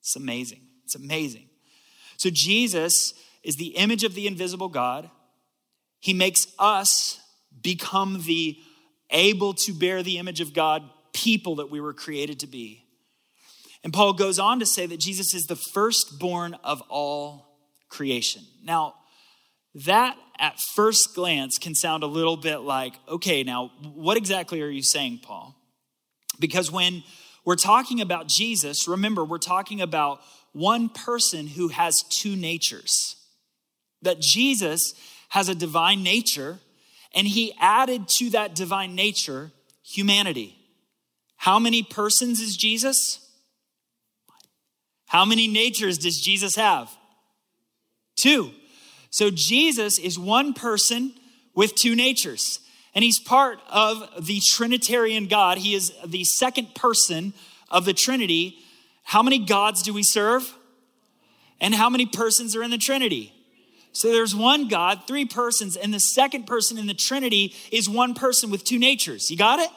It's 0.00 0.16
amazing. 0.16 0.60
It's 0.84 0.94
amazing. 0.94 1.48
So 2.16 2.30
Jesus 2.32 3.12
is 3.42 3.56
the 3.56 3.76
image 3.76 4.04
of 4.04 4.14
the 4.14 4.26
invisible 4.26 4.68
God. 4.68 5.10
He 6.00 6.14
makes 6.14 6.46
us 6.58 7.20
become 7.60 8.22
the 8.26 8.58
able 9.10 9.54
to 9.54 9.72
bear 9.72 10.02
the 10.02 10.18
image 10.18 10.40
of 10.40 10.54
God 10.54 10.82
people 11.12 11.56
that 11.56 11.70
we 11.70 11.80
were 11.80 11.94
created 11.94 12.40
to 12.40 12.46
be. 12.46 12.84
And 13.82 13.92
Paul 13.92 14.12
goes 14.12 14.38
on 14.38 14.60
to 14.60 14.66
say 14.66 14.86
that 14.86 15.00
Jesus 15.00 15.34
is 15.34 15.44
the 15.44 15.56
firstborn 15.56 16.54
of 16.64 16.82
all 16.88 17.58
creation. 17.88 18.42
Now, 18.62 18.94
that 19.86 20.16
at 20.38 20.58
first 20.74 21.14
glance 21.14 21.58
can 21.58 21.74
sound 21.74 22.02
a 22.02 22.06
little 22.06 22.36
bit 22.36 22.58
like, 22.58 22.94
okay, 23.08 23.42
now 23.42 23.70
what 23.94 24.16
exactly 24.16 24.60
are 24.62 24.68
you 24.68 24.82
saying, 24.82 25.20
Paul? 25.22 25.57
Because 26.38 26.70
when 26.70 27.02
we're 27.44 27.56
talking 27.56 28.00
about 28.00 28.28
Jesus, 28.28 28.86
remember, 28.86 29.24
we're 29.24 29.38
talking 29.38 29.80
about 29.80 30.20
one 30.52 30.88
person 30.88 31.46
who 31.46 31.68
has 31.68 31.94
two 32.20 32.36
natures. 32.36 33.16
That 34.02 34.20
Jesus 34.20 34.94
has 35.30 35.48
a 35.48 35.54
divine 35.54 36.02
nature, 36.02 36.58
and 37.14 37.26
he 37.26 37.54
added 37.60 38.08
to 38.16 38.30
that 38.30 38.54
divine 38.54 38.94
nature 38.94 39.50
humanity. 39.84 40.56
How 41.36 41.58
many 41.58 41.82
persons 41.82 42.40
is 42.40 42.56
Jesus? 42.56 43.20
How 45.06 45.24
many 45.24 45.48
natures 45.48 45.98
does 45.98 46.20
Jesus 46.20 46.56
have? 46.56 46.90
Two. 48.16 48.50
So 49.10 49.30
Jesus 49.32 49.98
is 49.98 50.18
one 50.18 50.52
person 50.52 51.14
with 51.54 51.74
two 51.74 51.96
natures. 51.96 52.60
And 52.98 53.04
he's 53.04 53.20
part 53.20 53.60
of 53.70 54.26
the 54.26 54.40
Trinitarian 54.44 55.28
God. 55.28 55.58
He 55.58 55.72
is 55.72 55.92
the 56.04 56.24
second 56.24 56.74
person 56.74 57.32
of 57.70 57.84
the 57.84 57.92
Trinity. 57.92 58.58
How 59.04 59.22
many 59.22 59.38
gods 59.38 59.82
do 59.82 59.94
we 59.94 60.02
serve? 60.02 60.52
And 61.60 61.76
how 61.76 61.88
many 61.88 62.06
persons 62.06 62.56
are 62.56 62.62
in 62.64 62.72
the 62.72 62.76
Trinity? 62.76 63.32
So 63.92 64.10
there's 64.10 64.34
one 64.34 64.66
God, 64.66 65.02
three 65.06 65.26
persons, 65.26 65.76
and 65.76 65.94
the 65.94 66.00
second 66.00 66.48
person 66.48 66.76
in 66.76 66.88
the 66.88 66.92
Trinity 66.92 67.54
is 67.70 67.88
one 67.88 68.14
person 68.14 68.50
with 68.50 68.64
two 68.64 68.80
natures. 68.80 69.30
You 69.30 69.36
got 69.36 69.60
it? 69.60 69.70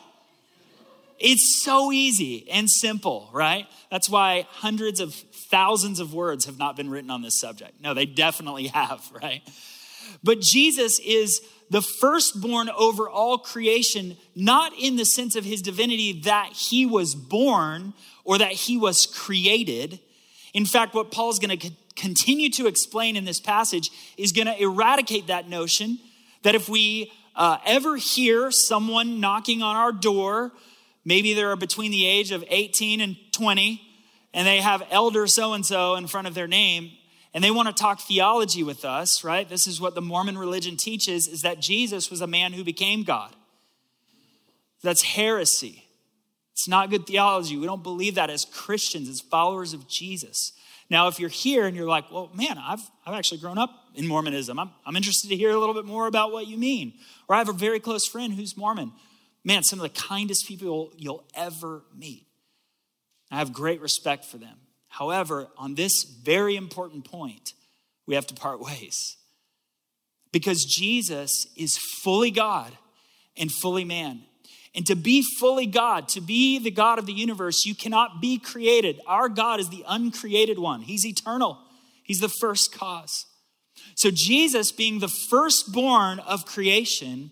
It's 1.20 1.62
so 1.64 1.92
easy 1.92 2.50
and 2.50 2.68
simple, 2.68 3.30
right? 3.32 3.68
That's 3.92 4.10
why 4.10 4.48
hundreds 4.50 5.00
of 5.00 5.14
thousands 5.14 6.00
of 6.00 6.12
words 6.12 6.46
have 6.46 6.58
not 6.58 6.76
been 6.76 6.90
written 6.90 7.12
on 7.12 7.22
this 7.22 7.40
subject. 7.40 7.80
No, 7.80 7.94
they 7.94 8.08
definitely 8.08 8.66
have, 8.70 9.08
right? 9.22 9.44
But 10.24 10.42
Jesus 10.42 11.00
is 11.00 11.40
the 11.72 11.82
firstborn 11.82 12.70
over 12.70 13.10
all 13.10 13.40
creation, 13.40 14.18
not 14.36 14.72
in 14.80 14.98
the 14.98 15.06
sense 15.06 15.36
of 15.36 15.44
his 15.44 15.64
divinity 15.64 16.22
that 16.22 16.52
he 16.54 16.86
was 16.86 17.16
born 17.16 17.94
or 18.24 18.38
that 18.38 18.52
he 18.52 18.78
was 18.78 19.08
created. 19.08 20.00
In 20.54 20.68
fact, 20.68 20.94
what 20.94 21.12
Paul's 21.12 21.40
going 21.40 21.58
to 21.58 21.72
continue 21.96 22.52
to 22.52 22.68
explain 22.68 23.16
in 23.16 23.26
this 23.26 23.40
passage 23.40 23.90
is 24.18 24.32
going 24.32 24.48
to 24.48 24.62
eradicate 24.62 25.28
that 25.28 25.50
notion 25.50 25.98
that 26.44 26.54
if 26.54 26.70
we 26.70 27.12
uh, 27.36 27.58
ever 27.66 27.96
hear 27.96 28.52
someone 28.52 29.20
knocking 29.20 29.64
on 29.64 29.76
our 29.76 29.92
door 29.92 30.52
Maybe 31.04 31.34
they're 31.34 31.56
between 31.56 31.92
the 31.92 32.06
age 32.06 32.32
of 32.32 32.44
18 32.48 33.02
and 33.02 33.16
20, 33.32 33.82
and 34.34 34.48
they 34.48 34.62
have 34.62 34.84
elder 34.92 35.28
so 35.28 35.54
and 35.54 35.66
so 35.66 35.96
in 35.96 36.08
front 36.08 36.28
of 36.28 36.34
their 36.34 36.48
name, 36.48 36.92
and 37.34 37.44
they 37.44 37.52
want 37.52 37.68
to 37.68 37.74
talk 37.74 38.02
theology 38.02 38.64
with 38.64 38.84
us, 38.84 39.24
right? 39.24 39.48
This 39.48 39.68
is 39.68 39.80
what 39.80 39.96
the 39.96 40.02
Mormon 40.02 40.38
religion 40.38 40.78
teaches 40.78 41.28
is 41.28 41.42
that 41.42 41.62
Jesus 41.62 42.10
was 42.10 42.22
a 42.22 42.28
man 42.28 42.54
who 42.54 42.64
became 42.64 43.04
God. 43.04 43.36
That's 44.84 45.04
heresy. 45.04 45.86
It's 46.54 46.68
not 46.68 46.90
good 46.90 47.08
theology. 47.08 47.56
We 47.56 47.66
don't 47.66 47.84
believe 47.84 48.16
that 48.16 48.30
as 48.30 48.46
Christians, 48.46 49.08
as 49.08 49.22
followers 49.22 49.74
of 49.74 49.88
Jesus. 49.88 50.54
Now, 50.90 51.08
if 51.08 51.20
you're 51.20 51.30
here 51.30 51.66
and 51.66 51.76
you're 51.76 51.88
like, 51.88 52.12
well, 52.12 52.30
man, 52.34 52.58
I've, 52.58 52.82
I've 53.06 53.14
actually 53.14 53.38
grown 53.38 53.58
up 53.58 53.70
in 53.96 54.08
Mormonism, 54.08 54.60
I'm, 54.60 54.72
I'm 54.86 54.96
interested 54.96 55.30
to 55.30 55.36
hear 55.36 55.52
a 55.52 55.58
little 55.58 55.76
bit 55.76 55.86
more 55.86 56.08
about 56.08 56.32
what 56.32 56.48
you 56.48 56.58
mean. 56.58 56.94
Or 57.30 57.36
I 57.36 57.40
have 57.40 57.50
a 57.50 57.54
very 57.54 57.80
close 57.80 58.06
friend 58.06 58.34
who's 58.34 58.58
Mormon 58.58 58.92
man, 59.44 59.64
some 59.64 59.80
of 59.80 59.84
the 59.84 60.02
kindest 60.02 60.48
people 60.48 60.92
you'll 60.98 61.24
ever 61.34 61.84
meet. 61.96 62.28
I 63.32 63.38
have 63.38 63.54
great 63.54 63.82
respect 63.82 64.26
for 64.26 64.38
them. 64.38 64.58
However, 64.92 65.48
on 65.58 65.76
this 65.76 66.04
very 66.22 66.58
important 66.58 67.06
point, 67.06 67.54
we 68.06 68.16
have 68.16 68.28
to 68.28 68.34
part 68.34 68.60
ways. 68.60 69.16
Because 70.34 70.66
Jesus 70.66 71.48
is 71.56 71.80
fully 72.04 72.30
God 72.30 72.78
and 73.38 73.50
fully 73.50 73.86
man. 73.86 74.22
And 74.76 74.86
to 74.88 74.96
be 74.96 75.24
fully 75.40 75.66
God, 75.66 76.10
to 76.10 76.22
be 76.22 76.60
the 76.60 76.72
God 76.72 77.00
of 77.00 77.06
the 77.06 77.14
universe, 77.14 77.66
you 77.66 77.74
cannot 77.74 78.22
be 78.22 78.38
created. 78.38 79.00
Our 79.08 79.30
God 79.30 79.62
is 79.62 79.70
the 79.70 79.84
uncreated 79.88 80.60
one, 80.60 80.82
He's 80.82 81.06
eternal, 81.06 81.58
He's 82.04 82.20
the 82.20 82.30
first 82.30 82.74
cause. 82.74 83.26
So, 83.96 84.10
Jesus, 84.14 84.74
being 84.74 85.00
the 85.00 85.12
firstborn 85.30 86.20
of 86.20 86.46
creation, 86.46 87.32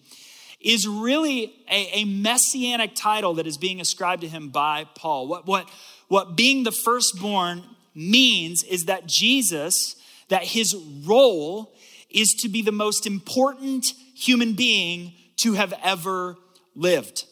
is 0.62 0.88
really 0.88 1.54
a, 1.70 2.02
a, 2.02 2.06
messianic 2.06 2.94
title 2.94 3.36
that 3.36 3.48
is 3.48 3.58
being 3.58 3.80
ascribed 3.80 4.22
to 4.22 4.28
him 4.28 4.50
by 4.50 4.86
Paul. 4.96 5.28
What, 5.28 5.48
what, 5.48 5.70
what 6.10 6.36
being 6.36 6.64
the 6.64 6.72
firstborn 6.72 7.64
means 7.96 8.64
is 8.64 8.86
that 8.86 9.06
Jesus, 9.06 9.96
that 10.28 10.44
his 10.44 10.76
role 11.06 11.74
is 12.10 12.34
to 12.42 12.50
be 12.50 12.62
the 12.62 12.72
most 12.72 13.08
important 13.08 13.86
human 14.16 14.54
being 14.54 15.14
to 15.38 15.54
have 15.54 15.74
ever 15.84 16.36
lived. 16.76 17.26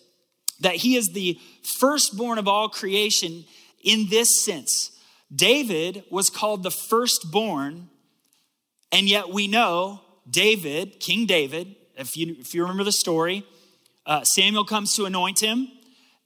That 0.61 0.75
he 0.75 0.95
is 0.95 1.09
the 1.09 1.39
firstborn 1.79 2.37
of 2.37 2.47
all 2.47 2.69
creation 2.69 3.45
in 3.83 4.09
this 4.09 4.43
sense. 4.45 4.91
David 5.33 6.03
was 6.09 6.29
called 6.29 6.63
the 6.63 6.71
firstborn, 6.71 7.89
and 8.91 9.09
yet 9.09 9.29
we 9.29 9.47
know 9.47 10.01
David, 10.29 10.99
King 10.99 11.25
David, 11.25 11.75
if 11.95 12.15
you, 12.15 12.35
if 12.39 12.53
you 12.53 12.61
remember 12.61 12.83
the 12.83 12.91
story, 12.91 13.43
uh, 14.05 14.23
Samuel 14.23 14.65
comes 14.65 14.95
to 14.95 15.05
anoint 15.05 15.39
him, 15.41 15.67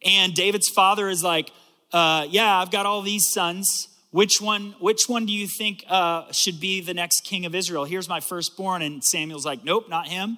and 0.04 0.34
David's 0.34 0.70
father 0.70 1.08
is 1.10 1.24
like, 1.24 1.52
uh, 1.94 2.28
"Yeah, 2.30 2.58
I've 2.58 2.72
got 2.72 2.86
all 2.86 3.02
these 3.02 3.32
sons. 3.32 3.88
Which 4.12 4.42
one? 4.42 4.76
Which 4.80 5.08
one 5.08 5.26
do 5.26 5.34
you 5.34 5.48
think 5.48 5.84
uh, 5.88 6.32
should 6.32 6.60
be 6.60 6.82
the 6.82 6.94
next 6.94 7.22
king 7.22 7.46
of 7.46 7.56
Israel? 7.56 7.86
Here's 7.86 8.10
my 8.10 8.20
firstborn." 8.20 8.82
And 8.82 9.04
Samuel's 9.04 9.46
like, 9.46 9.64
"Nope, 9.64 9.90
not 9.90 10.08
him." 10.08 10.38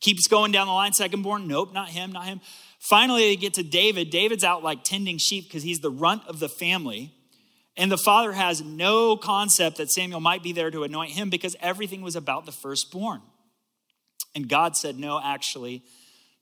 Keeps 0.00 0.28
going 0.28 0.50
down 0.50 0.66
the 0.66 0.72
line. 0.72 0.92
Secondborn, 0.92 1.46
nope, 1.46 1.74
not 1.74 1.90
him, 1.90 2.10
not 2.10 2.24
him. 2.24 2.40
Finally, 2.78 3.28
they 3.28 3.36
get 3.36 3.54
to 3.54 3.62
David. 3.62 4.08
David's 4.08 4.44
out 4.44 4.64
like 4.64 4.82
tending 4.82 5.18
sheep 5.18 5.44
because 5.44 5.62
he's 5.62 5.80
the 5.80 5.90
runt 5.90 6.22
of 6.26 6.40
the 6.40 6.48
family. 6.48 7.12
And 7.76 7.92
the 7.92 7.98
father 7.98 8.32
has 8.32 8.62
no 8.62 9.16
concept 9.16 9.76
that 9.76 9.90
Samuel 9.90 10.20
might 10.20 10.42
be 10.42 10.52
there 10.52 10.70
to 10.70 10.82
anoint 10.84 11.12
him 11.12 11.30
because 11.30 11.54
everything 11.60 12.00
was 12.00 12.16
about 12.16 12.46
the 12.46 12.52
firstborn. 12.52 13.20
And 14.34 14.48
God 14.48 14.76
said, 14.76 14.98
No, 14.98 15.20
actually, 15.22 15.82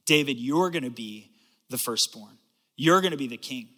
David, 0.07 0.39
you're 0.39 0.71
going 0.71 0.85
to 0.85 0.91
be 0.91 1.31
the 1.69 1.79
firstborn. 1.79 2.39
You're 2.77 3.01
going 3.01 3.11
to 3.11 3.19
be 3.19 3.29
the 3.29 3.37
king. 3.37 3.69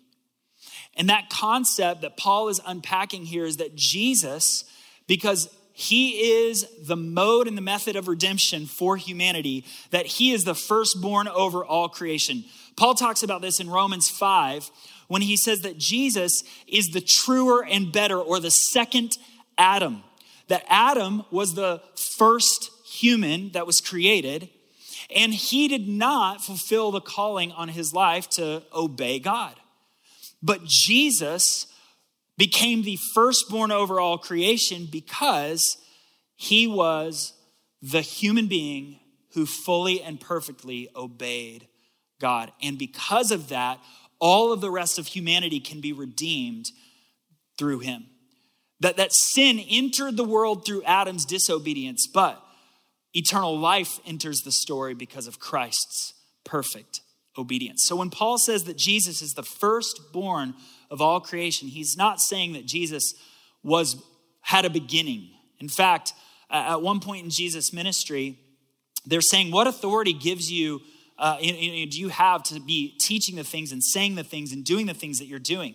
And 1.00 1.08
that 1.08 1.30
concept 1.30 2.02
that 2.02 2.18
Paul 2.18 2.50
is 2.50 2.60
unpacking 2.66 3.24
here 3.24 3.46
is 3.46 3.56
that 3.56 3.74
Jesus, 3.74 4.66
because 5.06 5.48
he 5.72 6.42
is 6.42 6.66
the 6.78 6.94
mode 6.94 7.48
and 7.48 7.56
the 7.56 7.62
method 7.62 7.96
of 7.96 8.06
redemption 8.06 8.66
for 8.66 8.98
humanity, 8.98 9.64
that 9.92 10.04
he 10.04 10.32
is 10.32 10.44
the 10.44 10.54
firstborn 10.54 11.26
over 11.26 11.64
all 11.64 11.88
creation. 11.88 12.44
Paul 12.76 12.94
talks 12.94 13.22
about 13.22 13.40
this 13.40 13.60
in 13.60 13.70
Romans 13.70 14.10
5 14.10 14.70
when 15.08 15.22
he 15.22 15.38
says 15.38 15.60
that 15.60 15.78
Jesus 15.78 16.44
is 16.66 16.88
the 16.88 17.00
truer 17.00 17.64
and 17.64 17.90
better, 17.90 18.18
or 18.18 18.38
the 18.38 18.50
second 18.50 19.16
Adam. 19.56 20.02
That 20.48 20.66
Adam 20.68 21.24
was 21.30 21.54
the 21.54 21.80
first 22.18 22.72
human 22.84 23.52
that 23.52 23.66
was 23.66 23.80
created, 23.80 24.50
and 25.16 25.32
he 25.32 25.66
did 25.66 25.88
not 25.88 26.44
fulfill 26.44 26.90
the 26.90 27.00
calling 27.00 27.52
on 27.52 27.68
his 27.68 27.94
life 27.94 28.28
to 28.32 28.64
obey 28.74 29.18
God. 29.18 29.54
But 30.42 30.64
Jesus 30.64 31.66
became 32.36 32.82
the 32.82 32.98
firstborn 33.14 33.70
over 33.70 34.00
all 34.00 34.18
creation 34.18 34.88
because 34.90 35.76
he 36.36 36.66
was 36.66 37.34
the 37.82 38.00
human 38.00 38.46
being 38.46 38.98
who 39.34 39.46
fully 39.46 40.02
and 40.02 40.20
perfectly 40.20 40.88
obeyed 40.96 41.66
God. 42.20 42.52
And 42.62 42.78
because 42.78 43.30
of 43.30 43.48
that, 43.48 43.78
all 44.18 44.52
of 44.52 44.60
the 44.60 44.70
rest 44.70 44.98
of 44.98 45.06
humanity 45.06 45.60
can 45.60 45.80
be 45.80 45.92
redeemed 45.92 46.66
through 47.58 47.80
him. 47.80 48.06
That, 48.80 48.96
that 48.96 49.12
sin 49.12 49.58
entered 49.58 50.16
the 50.16 50.24
world 50.24 50.64
through 50.64 50.82
Adam's 50.84 51.26
disobedience, 51.26 52.06
but 52.06 52.42
eternal 53.12 53.58
life 53.58 54.00
enters 54.06 54.40
the 54.40 54.52
story 54.52 54.94
because 54.94 55.26
of 55.26 55.38
Christ's 55.38 56.14
perfect 56.44 57.00
obedience. 57.38 57.84
So 57.86 57.96
when 57.96 58.10
Paul 58.10 58.38
says 58.38 58.64
that 58.64 58.76
Jesus 58.76 59.22
is 59.22 59.32
the 59.32 59.42
firstborn 59.42 60.54
of 60.90 61.00
all 61.00 61.20
creation, 61.20 61.68
he's 61.68 61.96
not 61.96 62.20
saying 62.20 62.52
that 62.54 62.66
Jesus 62.66 63.14
was 63.62 64.02
had 64.42 64.64
a 64.64 64.70
beginning. 64.70 65.30
In 65.58 65.68
fact, 65.68 66.12
at 66.50 66.82
one 66.82 67.00
point 67.00 67.24
in 67.24 67.30
Jesus' 67.30 67.72
ministry, 67.72 68.38
they're 69.06 69.20
saying, 69.20 69.50
"What 69.50 69.66
authority 69.66 70.12
gives 70.12 70.50
you? 70.50 70.82
Uh, 71.18 71.36
do 71.38 72.00
you 72.00 72.08
have 72.08 72.42
to 72.44 72.60
be 72.60 72.96
teaching 72.98 73.36
the 73.36 73.44
things 73.44 73.72
and 73.72 73.84
saying 73.84 74.14
the 74.14 74.24
things 74.24 74.52
and 74.52 74.64
doing 74.64 74.86
the 74.86 74.94
things 74.94 75.18
that 75.18 75.26
you're 75.26 75.38
doing?" 75.38 75.74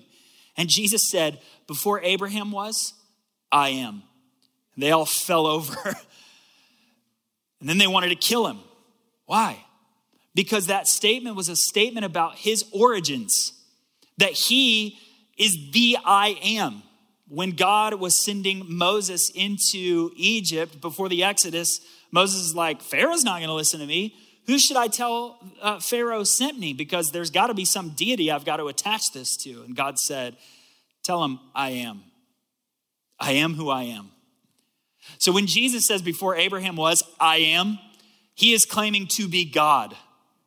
And 0.57 0.69
Jesus 0.69 1.09
said, 1.09 1.41
"Before 1.67 2.01
Abraham 2.01 2.51
was, 2.51 2.93
I 3.51 3.69
am." 3.69 4.03
They 4.77 4.91
all 4.91 5.05
fell 5.27 5.47
over, 5.47 5.95
and 7.59 7.69
then 7.69 7.77
they 7.77 7.87
wanted 7.87 8.09
to 8.09 8.15
kill 8.15 8.47
him. 8.47 8.59
Why? 9.25 9.63
Because 10.35 10.67
that 10.67 10.85
statement 10.85 11.35
was 11.35 11.49
a 11.49 11.55
statement 11.55 12.05
about 12.05 12.35
his 12.35 12.65
origins, 12.71 13.53
that 14.17 14.33
he 14.33 14.99
is 15.37 15.57
the 15.71 15.97
I 16.05 16.37
am. 16.43 16.83
When 17.27 17.51
God 17.51 17.95
was 17.95 18.23
sending 18.23 18.63
Moses 18.67 19.31
into 19.33 20.11
Egypt 20.15 20.79
before 20.79 21.09
the 21.09 21.23
Exodus, 21.23 21.79
Moses 22.11 22.41
is 22.41 22.55
like, 22.55 22.81
Pharaoh's 22.81 23.23
not 23.23 23.39
going 23.39 23.47
to 23.47 23.55
listen 23.55 23.79
to 23.79 23.87
me. 23.87 24.13
Who 24.45 24.59
should 24.59 24.77
I 24.77 24.87
tell 24.87 25.39
uh, 25.59 25.79
Pharaoh 25.79 26.23
sent 26.23 26.59
me? 26.59 26.73
Because 26.73 27.09
there's 27.09 27.31
got 27.31 27.47
to 27.47 27.55
be 27.55 27.65
some 27.65 27.89
deity 27.89 28.29
I've 28.29 28.45
got 28.45 28.57
to 28.57 28.67
attach 28.67 29.01
this 29.11 29.35
to. 29.37 29.63
And 29.63 29.75
God 29.75 29.97
said, 29.97 30.37
Tell 31.03 31.23
him, 31.23 31.39
I 31.53 31.69
am. 31.71 32.03
I 33.19 33.33
am 33.33 33.53
who 33.55 33.69
I 33.69 33.83
am. 33.83 34.11
So 35.17 35.31
when 35.31 35.47
Jesus 35.47 35.87
says, 35.87 36.03
Before 36.03 36.35
Abraham 36.35 36.75
was, 36.75 37.01
I 37.19 37.37
am, 37.37 37.79
he 38.35 38.53
is 38.53 38.65
claiming 38.65 39.07
to 39.15 39.27
be 39.27 39.45
God. 39.45 39.95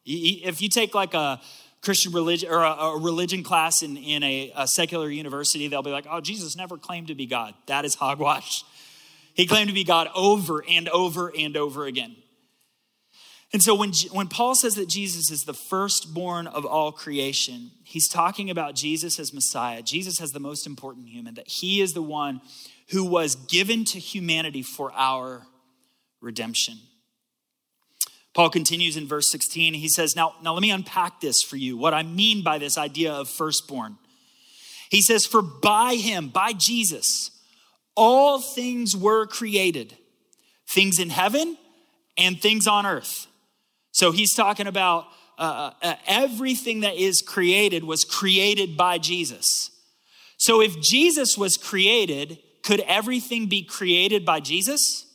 If 0.09 0.63
you 0.63 0.69
take 0.69 0.95
like 0.95 1.15
a 1.15 1.41
Christian 1.83 2.13
religion 2.13 2.51
or 2.51 2.63
a, 2.63 2.99
religion 2.99 3.43
class 3.43 3.83
in, 3.83 3.97
in 3.97 4.23
a, 4.23 4.53
a 4.57 4.67
secular 4.67 5.11
university, 5.11 5.69
they'll 5.69 5.83
be 5.83 5.91
like, 5.91 6.07
oh, 6.11 6.21
Jesus 6.21 6.57
never 6.57 6.77
claimed 6.77 7.09
to 7.09 7.15
be 7.15 7.27
God. 7.27 7.55
That 7.67 7.85
is 7.85 7.95
hogwash. 7.95 8.65
He 9.35 9.47
claimed 9.47 9.69
to 9.69 9.75
be 9.75 9.85
God 9.85 10.09
over 10.15 10.65
and 10.69 10.89
over 10.89 11.33
and 11.37 11.57
over 11.57 11.87
again. 11.87 12.17
And 13.53 13.63
so 13.63 13.75
when, 13.75 13.93
when 14.13 14.29
Paul 14.29 14.55
says 14.55 14.75
that 14.75 14.89
Jesus 14.89 15.31
is 15.31 15.45
the 15.45 15.55
firstborn 15.55 16.47
of 16.47 16.67
all 16.67 16.93
creation, 16.93 17.71
he's 17.85 18.09
talking 18.09 18.51
about 18.51 18.75
Jesus 18.75 19.19
as 19.19 19.33
Messiah, 19.33 19.81
Jesus 19.81 20.21
as 20.21 20.33
the 20.33 20.41
most 20.41 20.67
important 20.67 21.09
human, 21.09 21.35
that 21.35 21.49
he 21.49 21.81
is 21.81 21.95
the 21.95 22.03
one 22.03 22.43
who 22.91 23.05
was 23.05 23.37
given 23.37 23.85
to 23.87 23.99
humanity 23.99 24.63
for 24.63 24.93
our 24.93 25.47
redemption. 26.21 26.75
Paul 28.39 28.51
continues 28.51 28.97
in 28.97 29.09
verse 29.09 29.29
16. 29.33 29.75
He 29.75 29.89
says, 29.89 30.15
now, 30.15 30.37
now 30.45 30.53
let 30.53 30.63
me 30.63 30.71
unpack 30.71 31.21
this 31.21 31.43
for 31.43 31.57
you, 31.57 31.77
what 31.77 31.93
I 31.93 32.05
mean 32.05 32.45
by 32.45 32.59
this 32.59 32.79
idea 32.79 33.13
of 33.13 33.29
firstborn. 33.29 33.99
He 34.93 35.03
says, 35.03 35.27
For 35.27 35.43
by 35.43 35.97
him, 35.97 36.29
by 36.29 36.53
Jesus, 36.53 37.33
all 37.97 38.41
things 38.41 38.97
were 38.97 39.27
created, 39.27 39.97
things 40.69 41.01
in 41.01 41.11
heaven 41.11 41.59
and 42.17 42.41
things 42.41 42.69
on 42.69 42.87
earth. 42.87 43.27
So 43.91 44.13
he's 44.13 44.35
talking 44.35 44.69
about 44.69 45.07
uh, 45.37 45.73
uh, 45.83 45.95
everything 46.07 46.83
that 46.83 46.95
is 46.95 47.23
created 47.23 47.83
was 47.83 48.05
created 48.05 48.77
by 48.77 48.99
Jesus. 48.99 49.73
So 50.37 50.61
if 50.61 50.81
Jesus 50.81 51.37
was 51.37 51.57
created, 51.57 52.39
could 52.63 52.85
everything 52.87 53.49
be 53.49 53.65
created 53.65 54.25
by 54.25 54.39
Jesus? 54.39 55.08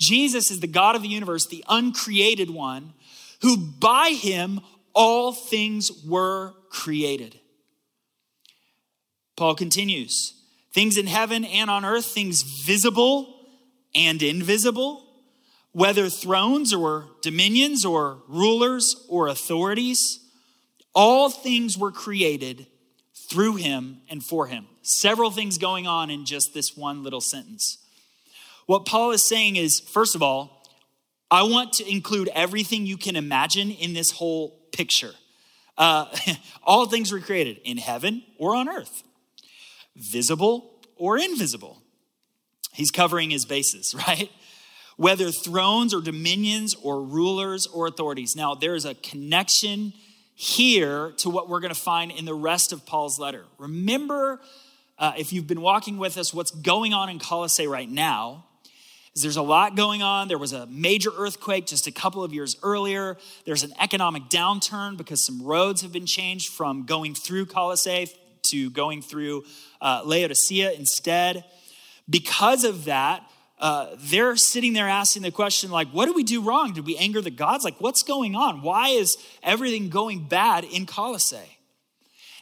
Jesus 0.00 0.50
is 0.50 0.60
the 0.60 0.66
God 0.66 0.96
of 0.96 1.02
the 1.02 1.08
universe, 1.08 1.46
the 1.46 1.64
uncreated 1.68 2.50
one, 2.50 2.94
who 3.42 3.56
by 3.56 4.10
him 4.10 4.60
all 4.94 5.32
things 5.32 5.90
were 6.04 6.54
created. 6.70 7.38
Paul 9.36 9.54
continues 9.54 10.34
things 10.72 10.96
in 10.96 11.06
heaven 11.06 11.44
and 11.44 11.68
on 11.68 11.84
earth, 11.84 12.06
things 12.06 12.42
visible 12.42 13.48
and 13.94 14.22
invisible, 14.22 15.04
whether 15.72 16.08
thrones 16.08 16.72
or 16.72 17.08
dominions 17.22 17.84
or 17.84 18.22
rulers 18.28 19.06
or 19.08 19.26
authorities, 19.28 20.20
all 20.94 21.28
things 21.30 21.76
were 21.76 21.90
created 21.90 22.66
through 23.28 23.56
him 23.56 24.00
and 24.08 24.24
for 24.24 24.46
him. 24.46 24.66
Several 24.82 25.30
things 25.30 25.58
going 25.58 25.86
on 25.86 26.10
in 26.10 26.24
just 26.24 26.54
this 26.54 26.76
one 26.76 27.02
little 27.02 27.20
sentence. 27.20 27.78
What 28.70 28.86
Paul 28.86 29.10
is 29.10 29.26
saying 29.26 29.56
is, 29.56 29.80
first 29.80 30.14
of 30.14 30.22
all, 30.22 30.64
I 31.28 31.42
want 31.42 31.72
to 31.72 31.90
include 31.90 32.28
everything 32.28 32.86
you 32.86 32.96
can 32.96 33.16
imagine 33.16 33.72
in 33.72 33.94
this 33.94 34.12
whole 34.12 34.60
picture. 34.70 35.10
Uh, 35.76 36.06
all 36.62 36.86
things 36.86 37.10
were 37.10 37.18
created 37.18 37.58
in 37.64 37.78
heaven 37.78 38.22
or 38.38 38.54
on 38.54 38.68
earth, 38.68 39.02
visible 39.96 40.84
or 40.94 41.18
invisible. 41.18 41.82
He's 42.72 42.92
covering 42.92 43.30
his 43.30 43.44
bases, 43.44 43.92
right? 44.06 44.30
Whether 44.96 45.32
thrones 45.32 45.92
or 45.92 46.00
dominions 46.00 46.76
or 46.80 47.02
rulers 47.02 47.66
or 47.66 47.88
authorities. 47.88 48.36
Now, 48.36 48.54
there 48.54 48.76
is 48.76 48.84
a 48.84 48.94
connection 48.94 49.94
here 50.36 51.10
to 51.16 51.28
what 51.28 51.48
we're 51.48 51.58
going 51.58 51.74
to 51.74 51.80
find 51.80 52.12
in 52.12 52.24
the 52.24 52.34
rest 52.34 52.72
of 52.72 52.86
Paul's 52.86 53.18
letter. 53.18 53.46
Remember, 53.58 54.40
uh, 54.96 55.14
if 55.18 55.32
you've 55.32 55.48
been 55.48 55.60
walking 55.60 55.98
with 55.98 56.16
us, 56.16 56.32
what's 56.32 56.52
going 56.52 56.94
on 56.94 57.10
in 57.10 57.18
Colossae 57.18 57.66
right 57.66 57.90
now 57.90 58.44
there's 59.22 59.36
a 59.36 59.42
lot 59.42 59.76
going 59.76 60.02
on. 60.02 60.28
There 60.28 60.38
was 60.38 60.52
a 60.52 60.66
major 60.66 61.10
earthquake 61.16 61.66
just 61.66 61.86
a 61.86 61.92
couple 61.92 62.22
of 62.22 62.32
years 62.32 62.56
earlier. 62.62 63.16
There's 63.44 63.62
an 63.62 63.72
economic 63.80 64.24
downturn 64.24 64.96
because 64.96 65.24
some 65.24 65.42
roads 65.42 65.82
have 65.82 65.92
been 65.92 66.06
changed 66.06 66.52
from 66.52 66.84
going 66.86 67.14
through 67.14 67.46
Colossae 67.46 68.10
to 68.50 68.70
going 68.70 69.02
through 69.02 69.44
uh, 69.80 70.02
Laodicea 70.04 70.72
instead. 70.72 71.44
Because 72.08 72.64
of 72.64 72.86
that, 72.86 73.22
uh, 73.58 73.88
they're 73.98 74.36
sitting 74.36 74.72
there 74.72 74.88
asking 74.88 75.22
the 75.22 75.30
question, 75.30 75.70
like, 75.70 75.88
what 75.88 76.06
did 76.06 76.16
we 76.16 76.24
do 76.24 76.40
wrong? 76.40 76.72
Did 76.72 76.86
we 76.86 76.96
anger 76.96 77.20
the 77.20 77.30
gods? 77.30 77.62
Like, 77.62 77.80
what's 77.80 78.02
going 78.02 78.34
on? 78.34 78.62
Why 78.62 78.88
is 78.88 79.18
everything 79.42 79.90
going 79.90 80.26
bad 80.26 80.64
in 80.64 80.86
Colossae? 80.86 81.58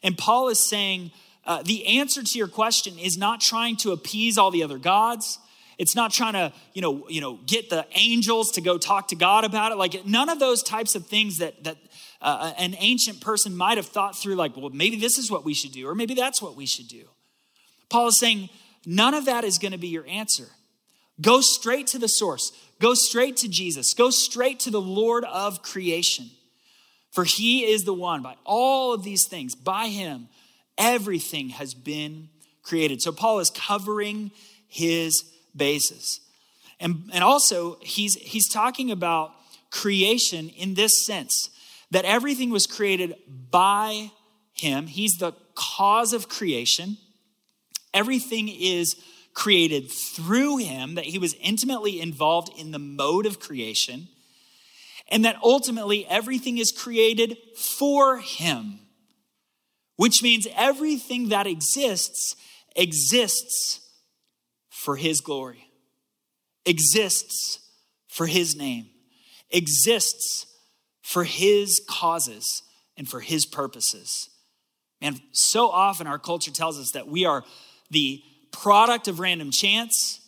And 0.02 0.16
Paul 0.16 0.48
is 0.48 0.68
saying, 0.68 1.10
uh, 1.44 1.62
the 1.62 1.98
answer 1.98 2.22
to 2.22 2.38
your 2.38 2.46
question 2.46 2.98
is 2.98 3.18
not 3.18 3.40
trying 3.40 3.76
to 3.78 3.90
appease 3.92 4.38
all 4.38 4.50
the 4.50 4.62
other 4.62 4.78
gods. 4.78 5.38
It's 5.78 5.94
not 5.94 6.12
trying 6.12 6.32
to, 6.32 6.52
you 6.74 6.82
know, 6.82 7.06
you 7.08 7.20
know, 7.20 7.38
get 7.46 7.70
the 7.70 7.86
angels 7.94 8.50
to 8.52 8.60
go 8.60 8.78
talk 8.78 9.08
to 9.08 9.16
God 9.16 9.44
about 9.44 9.72
it. 9.72 9.78
Like 9.78 10.04
none 10.04 10.28
of 10.28 10.40
those 10.40 10.62
types 10.62 10.94
of 10.94 11.06
things 11.06 11.38
that 11.38 11.64
that 11.64 11.76
uh, 12.20 12.52
an 12.58 12.74
ancient 12.78 13.20
person 13.20 13.56
might 13.56 13.76
have 13.76 13.86
thought 13.86 14.16
through. 14.16 14.34
Like, 14.34 14.56
well, 14.56 14.70
maybe 14.70 14.96
this 14.96 15.18
is 15.18 15.30
what 15.30 15.44
we 15.44 15.54
should 15.54 15.72
do, 15.72 15.88
or 15.88 15.94
maybe 15.94 16.14
that's 16.14 16.42
what 16.42 16.56
we 16.56 16.66
should 16.66 16.88
do. 16.88 17.04
Paul 17.88 18.08
is 18.08 18.18
saying 18.18 18.50
none 18.84 19.14
of 19.14 19.24
that 19.26 19.44
is 19.44 19.58
going 19.58 19.72
to 19.72 19.78
be 19.78 19.88
your 19.88 20.06
answer. 20.06 20.48
Go 21.20 21.40
straight 21.40 21.86
to 21.88 21.98
the 21.98 22.08
source. 22.08 22.52
Go 22.80 22.94
straight 22.94 23.36
to 23.38 23.48
Jesus. 23.48 23.94
Go 23.94 24.10
straight 24.10 24.60
to 24.60 24.70
the 24.70 24.80
Lord 24.80 25.24
of 25.24 25.62
creation. 25.62 26.30
For 27.10 27.24
he 27.24 27.64
is 27.64 27.84
the 27.84 27.94
one, 27.94 28.22
by 28.22 28.36
all 28.44 28.92
of 28.92 29.02
these 29.02 29.26
things, 29.26 29.54
by 29.54 29.88
him, 29.88 30.28
everything 30.76 31.48
has 31.50 31.74
been 31.74 32.28
created. 32.62 33.02
So 33.02 33.12
Paul 33.12 33.40
is 33.40 33.50
covering 33.50 34.30
his 34.68 35.24
basis. 35.56 36.20
And, 36.80 37.10
and 37.12 37.24
also, 37.24 37.78
he's, 37.80 38.14
he's 38.14 38.48
talking 38.48 38.90
about 38.90 39.32
creation 39.70 40.48
in 40.50 40.74
this 40.74 41.04
sense 41.04 41.50
that 41.90 42.04
everything 42.04 42.50
was 42.50 42.66
created 42.66 43.14
by 43.50 44.10
him. 44.52 44.86
He's 44.86 45.16
the 45.18 45.32
cause 45.54 46.12
of 46.12 46.28
creation. 46.28 46.98
Everything 47.92 48.48
is 48.48 48.94
created 49.34 49.90
through 49.90 50.58
him, 50.58 50.96
that 50.96 51.04
he 51.04 51.18
was 51.18 51.34
intimately 51.40 52.00
involved 52.00 52.50
in 52.58 52.72
the 52.72 52.78
mode 52.78 53.24
of 53.24 53.38
creation, 53.38 54.08
and 55.10 55.24
that 55.24 55.36
ultimately 55.42 56.06
everything 56.06 56.58
is 56.58 56.72
created 56.72 57.38
for 57.56 58.18
him, 58.18 58.80
which 59.96 60.22
means 60.22 60.46
everything 60.56 61.28
that 61.28 61.46
exists 61.46 62.34
exists 62.76 63.80
for 64.88 64.96
his 64.96 65.20
glory, 65.20 65.68
exists 66.64 67.58
for 68.08 68.26
his 68.26 68.56
name, 68.56 68.88
exists 69.50 70.46
for 71.02 71.24
his 71.24 71.82
causes 71.86 72.62
and 72.96 73.06
for 73.06 73.20
his 73.20 73.44
purposes. 73.44 74.30
And 75.02 75.20
so 75.32 75.68
often 75.68 76.06
our 76.06 76.18
culture 76.18 76.50
tells 76.50 76.78
us 76.78 76.92
that 76.94 77.06
we 77.06 77.26
are 77.26 77.44
the 77.90 78.22
product 78.50 79.08
of 79.08 79.20
random 79.20 79.50
chance, 79.50 80.22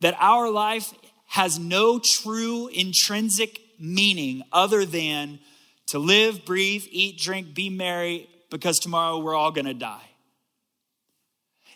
that 0.00 0.16
our 0.18 0.50
life 0.50 0.94
has 1.26 1.58
no 1.58 2.00
true 2.02 2.68
intrinsic 2.68 3.60
meaning 3.78 4.40
other 4.50 4.86
than 4.86 5.40
to 5.88 5.98
live, 5.98 6.46
breathe, 6.46 6.84
eat, 6.90 7.18
drink, 7.18 7.54
be 7.54 7.68
merry, 7.68 8.30
because 8.50 8.78
tomorrow 8.78 9.18
we're 9.18 9.34
all 9.34 9.50
gonna 9.50 9.74
die. 9.74 10.08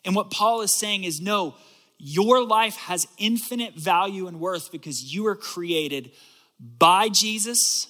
And 0.07 0.17
what 0.17 0.31
Paul 0.31 0.63
is 0.63 0.75
saying 0.75 1.05
is 1.05 1.21
no, 1.21 1.55
your 2.03 2.43
life 2.43 2.77
has 2.77 3.07
infinite 3.19 3.75
value 3.75 4.27
and 4.27 4.41
worth 4.41 4.73
because 4.73 5.13
you 5.13 5.25
were 5.25 5.37
created 5.37 6.11
by 6.59 7.11
Jesus, 7.11 7.89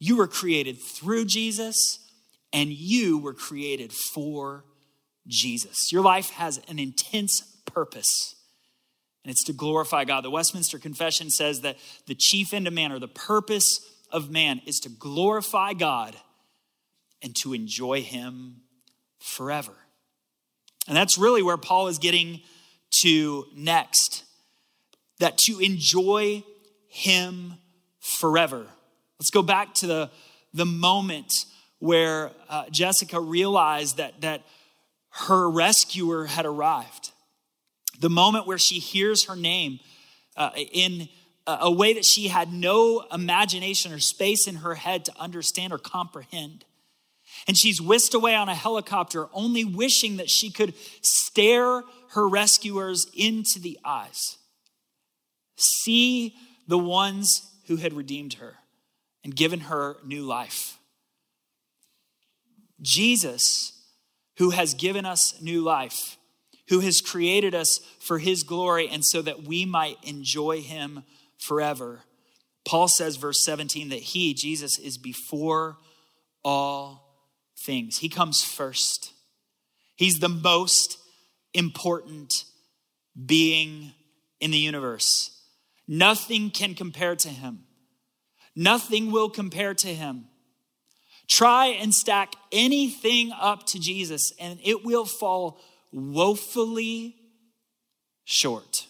you 0.00 0.16
were 0.16 0.26
created 0.26 0.76
through 0.80 1.24
Jesus, 1.24 2.00
and 2.52 2.70
you 2.70 3.18
were 3.18 3.34
created 3.34 3.92
for 3.92 4.64
Jesus. 5.28 5.92
Your 5.92 6.02
life 6.02 6.30
has 6.30 6.60
an 6.68 6.80
intense 6.80 7.40
purpose, 7.64 8.34
and 9.22 9.30
it's 9.30 9.44
to 9.44 9.52
glorify 9.52 10.04
God. 10.04 10.24
The 10.24 10.30
Westminster 10.30 10.78
Confession 10.78 11.30
says 11.30 11.60
that 11.60 11.76
the 12.06 12.16
chief 12.16 12.52
end 12.52 12.66
of 12.66 12.72
man, 12.72 12.90
or 12.90 12.98
the 12.98 13.06
purpose 13.06 13.80
of 14.10 14.30
man, 14.30 14.60
is 14.66 14.80
to 14.80 14.88
glorify 14.88 15.74
God 15.74 16.16
and 17.22 17.36
to 17.42 17.52
enjoy 17.52 18.02
Him 18.02 18.62
forever. 19.20 19.74
And 20.88 20.96
that's 20.96 21.18
really 21.18 21.42
where 21.42 21.56
Paul 21.56 21.86
is 21.86 21.98
getting 21.98 22.40
to 23.02 23.46
next 23.54 24.24
that 25.18 25.36
to 25.38 25.58
enjoy 25.60 26.44
Him 26.88 27.54
forever. 28.00 28.66
Let's 29.18 29.30
go 29.30 29.42
back 29.42 29.74
to 29.74 29.86
the, 29.86 30.10
the 30.54 30.66
moment 30.66 31.32
where 31.78 32.30
uh, 32.48 32.64
Jessica 32.70 33.20
realized 33.20 33.96
that, 33.96 34.20
that 34.20 34.42
her 35.10 35.50
rescuer 35.50 36.26
had 36.26 36.46
arrived. 36.46 37.10
The 38.00 38.10
moment 38.10 38.46
where 38.46 38.58
she 38.58 38.78
hears 38.78 39.24
her 39.24 39.36
name 39.36 39.80
uh, 40.36 40.50
in 40.56 41.08
a 41.48 41.70
way 41.70 41.94
that 41.94 42.04
she 42.04 42.28
had 42.28 42.52
no 42.52 43.04
imagination 43.10 43.92
or 43.92 43.98
space 43.98 44.46
in 44.46 44.56
her 44.56 44.74
head 44.74 45.06
to 45.06 45.18
understand 45.18 45.72
or 45.72 45.78
comprehend. 45.78 46.64
And 47.46 47.56
she's 47.56 47.80
whisked 47.80 48.14
away 48.14 48.34
on 48.34 48.48
a 48.48 48.54
helicopter, 48.54 49.28
only 49.32 49.64
wishing 49.64 50.18
that 50.18 50.28
she 50.28 50.50
could 50.50 50.74
stare 51.00 51.82
her 52.10 52.28
rescuers 52.28 53.06
into 53.14 53.58
the 53.60 53.78
eyes, 53.84 54.38
see 55.56 56.34
the 56.66 56.78
ones 56.78 57.50
who 57.66 57.76
had 57.76 57.92
redeemed 57.92 58.34
her 58.34 58.56
and 59.24 59.36
given 59.36 59.60
her 59.60 59.96
new 60.04 60.22
life. 60.22 60.78
Jesus, 62.80 63.72
who 64.38 64.50
has 64.50 64.74
given 64.74 65.04
us 65.04 65.40
new 65.42 65.60
life, 65.62 66.16
who 66.68 66.80
has 66.80 67.00
created 67.00 67.54
us 67.54 67.80
for 67.98 68.18
his 68.18 68.42
glory 68.42 68.88
and 68.88 69.04
so 69.04 69.20
that 69.22 69.42
we 69.42 69.64
might 69.64 69.96
enjoy 70.02 70.60
him 70.60 71.02
forever. 71.38 72.02
Paul 72.66 72.88
says, 72.88 73.16
verse 73.16 73.44
17, 73.44 73.88
that 73.88 73.96
he, 73.96 74.34
Jesus, 74.34 74.78
is 74.78 74.98
before 74.98 75.78
all 76.44 77.16
things. 77.64 77.98
He 77.98 78.08
comes 78.08 78.44
first. 78.44 79.12
He's 79.96 80.20
the 80.20 80.28
most 80.28 80.98
important 81.54 82.44
being 83.26 83.92
in 84.40 84.50
the 84.50 84.58
universe. 84.58 85.30
Nothing 85.86 86.50
can 86.50 86.74
compare 86.74 87.16
to 87.16 87.28
him. 87.28 87.64
Nothing 88.54 89.10
will 89.10 89.30
compare 89.30 89.74
to 89.74 89.88
him. 89.88 90.26
Try 91.28 91.68
and 91.68 91.94
stack 91.94 92.34
anything 92.52 93.32
up 93.38 93.66
to 93.66 93.78
Jesus, 93.78 94.32
and 94.40 94.58
it 94.64 94.84
will 94.84 95.04
fall 95.04 95.60
woefully 95.92 97.16
short. 98.24 98.86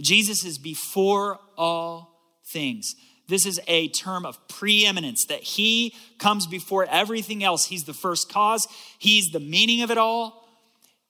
Jesus 0.00 0.44
is 0.44 0.58
before 0.58 1.38
all 1.56 2.20
things. 2.52 2.94
This 3.28 3.46
is 3.46 3.60
a 3.68 3.88
term 3.88 4.26
of 4.26 4.48
preeminence 4.48 5.24
that 5.28 5.42
he 5.42 5.94
comes 6.18 6.46
before 6.46 6.86
everything 6.86 7.44
else. 7.44 7.66
He's 7.66 7.84
the 7.84 7.94
first 7.94 8.32
cause, 8.32 8.66
he's 8.98 9.30
the 9.30 9.40
meaning 9.40 9.82
of 9.82 9.90
it 9.90 9.98
all, 9.98 10.39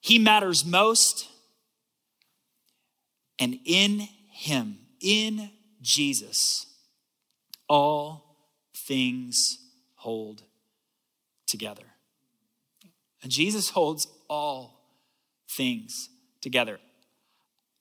he 0.01 0.19
matters 0.19 0.65
most. 0.65 1.29
And 3.39 3.59
in 3.65 4.09
him, 4.33 4.79
in 5.01 5.51
Jesus, 5.81 6.67
all 7.69 8.37
things 8.75 9.59
hold 9.97 10.43
together. 11.47 11.85
And 13.23 13.31
Jesus 13.31 13.71
holds 13.71 14.07
all 14.29 14.81
things 15.49 16.09
together. 16.41 16.79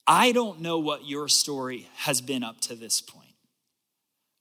I 0.06 0.32
don't 0.32 0.62
know 0.62 0.80
what 0.80 1.08
your 1.08 1.28
story 1.28 1.88
has 1.98 2.20
been 2.20 2.44
up 2.44 2.62
to 2.62 2.76
this 2.76 3.00
point. 3.00 3.30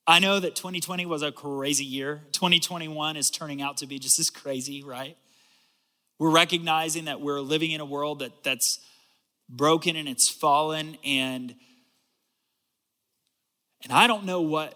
I 0.07 0.19
know 0.19 0.41
that 0.41 0.57
2020 0.57 1.05
was 1.05 1.23
a 1.23 1.31
crazy 1.31 1.85
year. 1.85 2.23
2021 2.33 3.17
is 3.17 3.29
turning 3.29 3.61
out 3.61 3.77
to 3.79 3.87
be 3.87 3.99
just 3.99 4.19
as 4.19 4.31
crazy, 4.31 4.83
right? 4.83 5.19
We're 6.19 6.31
recognizing 6.31 7.05
that 7.05 7.21
we're 7.21 7.41
living 7.41 7.71
in 7.71 7.81
a 7.81 7.85
world 7.85 8.21
that, 8.21 8.43
that's 8.43 8.81
broken 9.49 9.97
and 9.97 10.09
it's 10.09 10.31
fallen 10.31 10.97
and 11.05 11.55
and 13.85 13.93
I 13.93 14.09
don't 14.09 14.25
know 14.25 14.41
what 14.41 14.75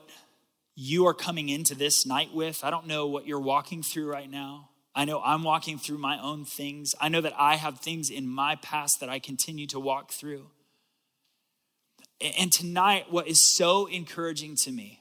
you 0.77 1.07
are 1.07 1.15
coming 1.15 1.49
into 1.49 1.75
this 1.75 2.07
night 2.07 2.33
with. 2.33 2.63
I 2.63 2.71
don't 2.71 2.87
know 2.87 3.07
what 3.07 3.27
you're 3.27 3.41
walking 3.41 3.83
through 3.83 4.09
right 4.09 4.31
now. 4.31 4.71
I 4.95 5.05
know 5.05 5.21
I'm 5.25 5.43
walking 5.43 5.79
through 5.79 5.99
my 5.99 6.21
own 6.23 6.45
things. 6.45 6.93
I 7.01 7.09
know 7.09 7.21
that 7.21 7.35
I 7.37 7.57
have 7.57 7.81
things 7.81 8.11
in 8.11 8.29
my 8.29 8.57
past 8.57 9.01
that 9.01 9.09
I 9.09 9.19
continue 9.19 9.67
to 9.69 9.81
walk 9.81 10.13
through. 10.13 10.47
And 12.39 12.53
tonight, 12.53 13.07
what 13.11 13.27
is 13.27 13.57
so 13.57 13.87
encouraging 13.87 14.55
to 14.63 14.71
me 14.71 15.01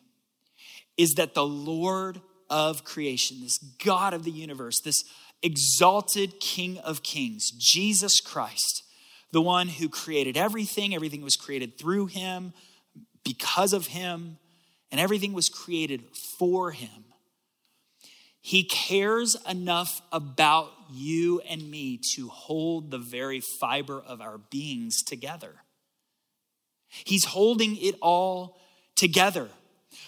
is 0.97 1.13
that 1.13 1.35
the 1.35 1.45
Lord 1.45 2.21
of 2.49 2.83
creation, 2.83 3.37
this 3.41 3.57
God 3.83 4.13
of 4.13 4.23
the 4.23 4.31
universe, 4.31 4.81
this 4.81 5.03
exalted 5.43 6.39
King 6.39 6.77
of 6.79 7.03
kings, 7.03 7.51
Jesus 7.51 8.19
Christ, 8.19 8.83
the 9.31 9.41
one 9.41 9.67
who 9.67 9.89
created 9.89 10.37
everything, 10.37 10.93
everything 10.93 11.21
was 11.21 11.35
created 11.35 11.77
through 11.77 12.07
him, 12.07 12.53
because 13.23 13.73
of 13.73 13.87
him, 13.87 14.37
and 14.91 14.99
everything 14.99 15.33
was 15.33 15.49
created 15.49 16.03
for 16.37 16.71
him. 16.71 17.05
He 18.41 18.63
cares 18.63 19.37
enough 19.47 20.01
about 20.11 20.71
you 20.91 21.41
and 21.47 21.69
me 21.69 21.99
to 22.15 22.27
hold 22.27 22.89
the 22.89 22.97
very 22.97 23.41
fiber 23.59 24.01
of 24.01 24.19
our 24.19 24.39
beings 24.39 25.03
together. 25.03 25.61
He's 26.89 27.25
holding 27.25 27.77
it 27.77 27.95
all 28.01 28.59
together. 28.95 29.49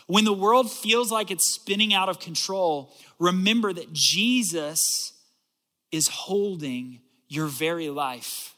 When 0.08 0.26
the 0.26 0.34
world 0.34 0.72
feels 0.72 1.12
like 1.12 1.32
it's 1.32 1.53
spinning 1.53 1.93
out 1.93 2.10
of 2.10 2.20
control, 2.20 2.93
remember 3.20 3.72
that 3.72 3.93
Jesus 3.93 5.12
is 5.94 6.08
holding 6.08 7.00
your 7.30 7.46
very 7.46 7.89
life 7.89 8.56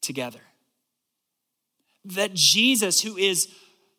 together. 0.00 0.40
That 2.04 2.32
Jesus, 2.32 3.00
who 3.00 3.16
is 3.16 3.48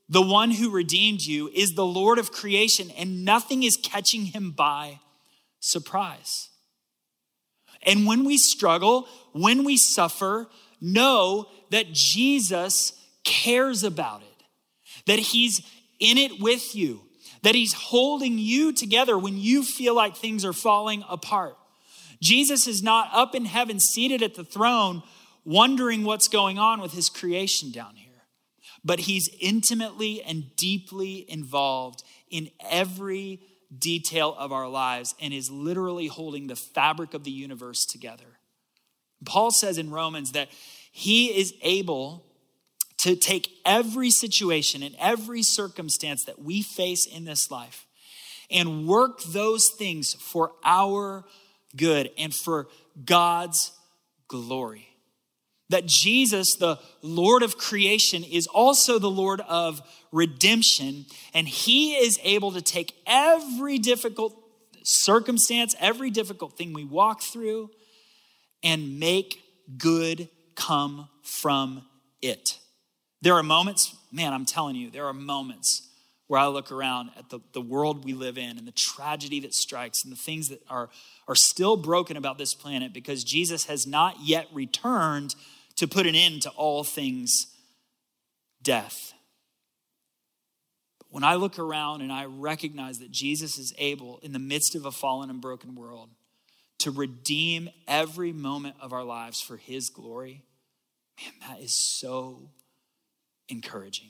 the 0.07 0.21
one 0.21 0.51
who 0.51 0.71
redeemed 0.71 1.21
you, 1.21 1.49
is 1.53 1.73
the 1.73 1.85
Lord 1.85 2.17
of 2.17 2.31
creation, 2.31 2.91
and 2.97 3.25
nothing 3.25 3.63
is 3.63 3.77
catching 3.77 4.27
him 4.27 4.51
by 4.51 4.99
surprise. 5.59 6.49
And 7.83 8.07
when 8.07 8.23
we 8.23 8.37
struggle, 8.37 9.07
when 9.33 9.65
we 9.65 9.75
suffer, 9.75 10.47
know 10.79 11.47
that 11.71 11.91
Jesus 11.91 12.93
cares 13.25 13.83
about 13.83 14.21
it, 14.21 14.43
that 15.07 15.19
he's 15.19 15.61
in 15.99 16.17
it 16.17 16.39
with 16.39 16.73
you, 16.73 17.01
that 17.41 17.53
he's 17.55 17.73
holding 17.73 18.37
you 18.37 18.71
together 18.71 19.17
when 19.17 19.37
you 19.37 19.61
feel 19.61 19.93
like 19.93 20.15
things 20.15 20.45
are 20.45 20.53
falling 20.53 21.03
apart. 21.09 21.57
Jesus 22.25 22.67
is 22.67 22.81
not 22.81 23.09
up 23.13 23.35
in 23.35 23.45
heaven, 23.45 23.79
seated 23.79 24.23
at 24.23 24.33
the 24.33 24.43
throne, 24.43 25.03
wondering 25.43 26.03
what's 26.03 26.27
going 26.27 26.57
on 26.57 26.81
with 26.81 26.93
his 26.93 27.09
creation 27.09 27.71
down 27.71 27.95
here 27.95 28.05
but 28.85 28.99
he's 28.99 29.27
intimately 29.41 30.21
and 30.21 30.55
deeply 30.55 31.25
involved 31.27 32.03
in 32.29 32.51
every 32.69 33.41
detail 33.75 34.35
of 34.37 34.51
our 34.51 34.69
lives 34.69 35.15
and 35.19 35.33
is 35.33 35.49
literally 35.49 36.05
holding 36.05 36.45
the 36.45 36.55
fabric 36.55 37.15
of 37.15 37.23
the 37.23 37.31
universe 37.31 37.83
together. 37.83 38.37
Paul 39.25 39.49
says 39.49 39.79
in 39.79 39.89
Romans 39.89 40.33
that 40.33 40.49
he 40.91 41.35
is 41.37 41.53
able 41.63 42.27
to 42.99 43.15
take 43.15 43.49
every 43.65 44.11
situation 44.11 44.83
and 44.83 44.95
every 44.99 45.41
circumstance 45.41 46.23
that 46.25 46.39
we 46.39 46.61
face 46.61 47.07
in 47.07 47.25
this 47.25 47.49
life 47.49 47.87
and 48.51 48.87
work 48.87 49.23
those 49.23 49.69
things 49.69 50.13
for 50.13 50.51
our 50.63 51.25
good 51.75 52.09
and 52.17 52.33
for 52.33 52.67
God's 53.03 53.71
glory. 54.27 54.87
That 55.69 55.87
Jesus, 55.87 56.55
the 56.59 56.79
Lord 57.01 57.41
of 57.41 57.57
creation, 57.57 58.23
is 58.23 58.47
also 58.47 58.99
the 58.99 59.09
Lord 59.09 59.41
of 59.41 59.81
redemption, 60.11 61.05
and 61.33 61.47
He 61.47 61.93
is 61.93 62.19
able 62.23 62.51
to 62.51 62.61
take 62.61 62.93
every 63.07 63.79
difficult 63.79 64.35
circumstance, 64.83 65.75
every 65.79 66.11
difficult 66.11 66.55
thing 66.57 66.73
we 66.73 66.83
walk 66.83 67.23
through, 67.23 67.71
and 68.63 68.99
make 68.99 69.41
good 69.77 70.29
come 70.55 71.09
from 71.23 71.83
it. 72.21 72.59
There 73.21 73.33
are 73.33 73.43
moments, 73.43 73.95
man, 74.11 74.33
I'm 74.33 74.45
telling 74.45 74.75
you, 74.75 74.91
there 74.91 75.07
are 75.07 75.13
moments 75.13 75.84
where 76.27 76.39
I 76.39 76.47
look 76.47 76.71
around 76.71 77.11
at 77.17 77.29
the, 77.29 77.39
the 77.53 77.61
world 77.61 78.03
we 78.03 78.13
live 78.13 78.37
in 78.37 78.57
and 78.57 78.67
the 78.67 78.73
tragedy 78.75 79.39
that 79.41 79.53
strikes 79.53 80.03
and 80.03 80.11
the 80.11 80.17
things 80.17 80.49
that 80.49 80.61
are, 80.69 80.89
are 81.27 81.35
still 81.35 81.77
broken 81.77 82.17
about 82.17 82.37
this 82.37 82.53
planet 82.53 82.93
because 82.93 83.23
Jesus 83.23 83.65
has 83.65 83.85
not 83.85 84.17
yet 84.23 84.47
returned 84.51 85.35
to 85.75 85.87
put 85.87 86.07
an 86.07 86.15
end 86.15 86.41
to 86.43 86.49
all 86.51 86.83
things 86.83 87.31
death. 88.63 89.13
But 90.97 91.07
when 91.11 91.23
I 91.23 91.35
look 91.35 91.59
around 91.59 92.01
and 92.01 92.11
I 92.11 92.25
recognize 92.25 92.99
that 92.99 93.11
Jesus 93.11 93.59
is 93.59 93.73
able, 93.77 94.19
in 94.23 94.31
the 94.31 94.39
midst 94.39 94.75
of 94.75 94.85
a 94.85 94.91
fallen 94.91 95.29
and 95.29 95.39
broken 95.39 95.75
world, 95.75 96.09
to 96.79 96.91
redeem 96.91 97.69
every 97.87 98.33
moment 98.33 98.75
of 98.81 98.93
our 98.93 99.03
lives 99.03 99.41
for 99.41 99.57
his 99.57 99.89
glory, 99.89 100.43
man, 101.21 101.33
that 101.47 101.61
is 101.61 101.73
so 101.99 102.49
encouraging. 103.47 104.09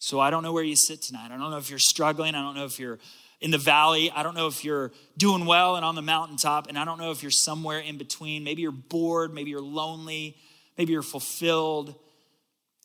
So 0.00 0.18
I 0.18 0.30
don't 0.30 0.42
know 0.42 0.52
where 0.52 0.64
you 0.64 0.76
sit 0.76 1.02
tonight. 1.02 1.26
I 1.30 1.36
don't 1.36 1.50
know 1.50 1.58
if 1.58 1.68
you're 1.68 1.78
struggling. 1.78 2.34
I 2.34 2.40
don't 2.40 2.54
know 2.54 2.64
if 2.64 2.80
you're 2.80 2.98
in 3.42 3.50
the 3.50 3.58
valley. 3.58 4.10
I 4.10 4.22
don't 4.22 4.34
know 4.34 4.46
if 4.46 4.64
you're 4.64 4.92
doing 5.18 5.44
well 5.44 5.76
and 5.76 5.84
on 5.84 5.94
the 5.94 6.02
mountaintop. 6.02 6.68
And 6.68 6.78
I 6.78 6.86
don't 6.86 6.98
know 6.98 7.10
if 7.10 7.22
you're 7.22 7.30
somewhere 7.30 7.78
in 7.78 7.98
between. 7.98 8.42
Maybe 8.42 8.62
you're 8.62 8.72
bored. 8.72 9.32
Maybe 9.34 9.50
you're 9.50 9.60
lonely. 9.60 10.38
Maybe 10.78 10.94
you're 10.94 11.02
fulfilled. 11.02 11.94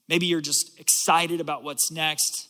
Maybe 0.10 0.26
you're 0.26 0.42
just 0.42 0.78
excited 0.78 1.40
about 1.40 1.64
what's 1.64 1.90
next. 1.90 2.50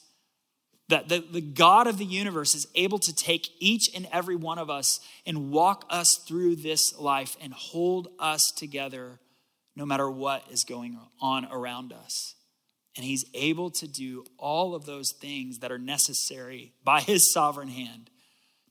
That 0.89 1.09
the, 1.09 1.19
the 1.19 1.41
God 1.41 1.85
of 1.85 1.99
the 1.99 2.05
universe 2.05 2.55
is 2.55 2.67
able 2.73 2.97
to 2.99 3.13
take 3.13 3.49
each 3.59 3.89
and 3.95 4.07
every 4.11 4.35
one 4.35 4.57
of 4.57 4.71
us 4.71 4.99
and 5.27 5.51
walk 5.51 5.85
us 5.91 6.09
through 6.27 6.55
this 6.55 6.81
life 6.97 7.37
and 7.39 7.53
hold 7.53 8.07
us 8.17 8.41
together 8.57 9.19
no 9.75 9.85
matter 9.85 10.09
what 10.09 10.43
is 10.51 10.63
going 10.63 10.99
on 11.21 11.45
around 11.51 11.93
us. 11.93 12.33
And 12.95 13.05
he's 13.05 13.25
able 13.33 13.69
to 13.71 13.87
do 13.87 14.23
all 14.37 14.73
of 14.73 14.85
those 14.85 15.11
things 15.11 15.59
that 15.59 15.71
are 15.71 15.77
necessary 15.77 16.73
by 16.83 17.01
his 17.01 17.31
sovereign 17.33 17.67
hand 17.67 18.09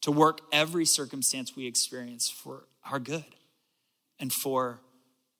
to 0.01 0.11
work 0.11 0.41
every 0.53 0.87
circumstance 0.87 1.55
we 1.55 1.67
experience 1.67 2.31
for 2.31 2.65
our 2.91 2.99
good 2.99 3.25
and 4.19 4.33
for 4.33 4.81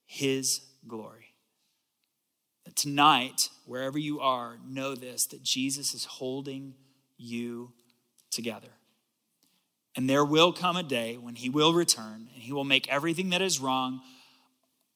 his 0.07 0.61
glory. 0.87 1.35
That 2.65 2.77
tonight, 2.77 3.41
wherever 3.67 3.99
you 3.99 4.21
are, 4.21 4.59
know 4.67 4.95
this 4.95 5.27
that 5.29 5.43
Jesus 5.43 5.95
is 5.95 6.05
holding 6.05 6.75
you 7.17 7.73
together. 8.31 8.69
And 9.97 10.11
there 10.11 10.25
will 10.25 10.53
come 10.53 10.77
a 10.77 10.83
day 10.83 11.17
when 11.17 11.37
he 11.37 11.49
will 11.49 11.73
return 11.73 12.29
and 12.35 12.43
he 12.43 12.53
will 12.53 12.65
make 12.65 12.89
everything 12.89 13.31
that 13.31 13.43
is 13.43 13.61
wrong 13.61 14.01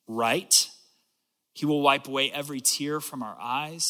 right 0.07 0.53
he 1.59 1.67
will 1.67 1.83
wipe 1.83 2.07
away 2.07 2.31
every 2.31 2.61
tear 2.61 3.01
from 3.01 3.21
our 3.21 3.37
eyes. 3.41 3.83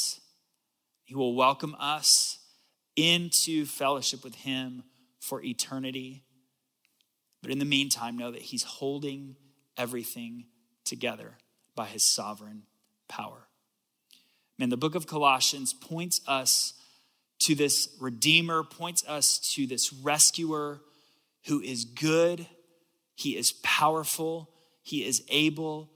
He 1.04 1.14
will 1.14 1.34
welcome 1.34 1.76
us 1.78 2.38
into 2.96 3.66
fellowship 3.66 4.24
with 4.24 4.36
Him 4.36 4.84
for 5.20 5.42
eternity. 5.42 6.24
But 7.42 7.50
in 7.50 7.58
the 7.58 7.66
meantime, 7.66 8.16
know 8.16 8.30
that 8.30 8.40
He's 8.40 8.62
holding 8.62 9.36
everything 9.76 10.46
together 10.86 11.36
by 11.76 11.84
His 11.88 12.10
sovereign 12.14 12.62
power. 13.06 13.48
Man, 14.58 14.70
the 14.70 14.78
book 14.78 14.94
of 14.94 15.06
Colossians 15.06 15.74
points 15.74 16.22
us 16.26 16.72
to 17.40 17.54
this 17.54 17.86
Redeemer, 18.00 18.64
points 18.64 19.04
us 19.06 19.38
to 19.56 19.66
this 19.66 19.92
rescuer 19.92 20.80
who 21.48 21.60
is 21.60 21.84
good, 21.84 22.46
He 23.14 23.36
is 23.36 23.52
powerful, 23.62 24.48
He 24.82 25.04
is 25.04 25.22
able, 25.28 25.90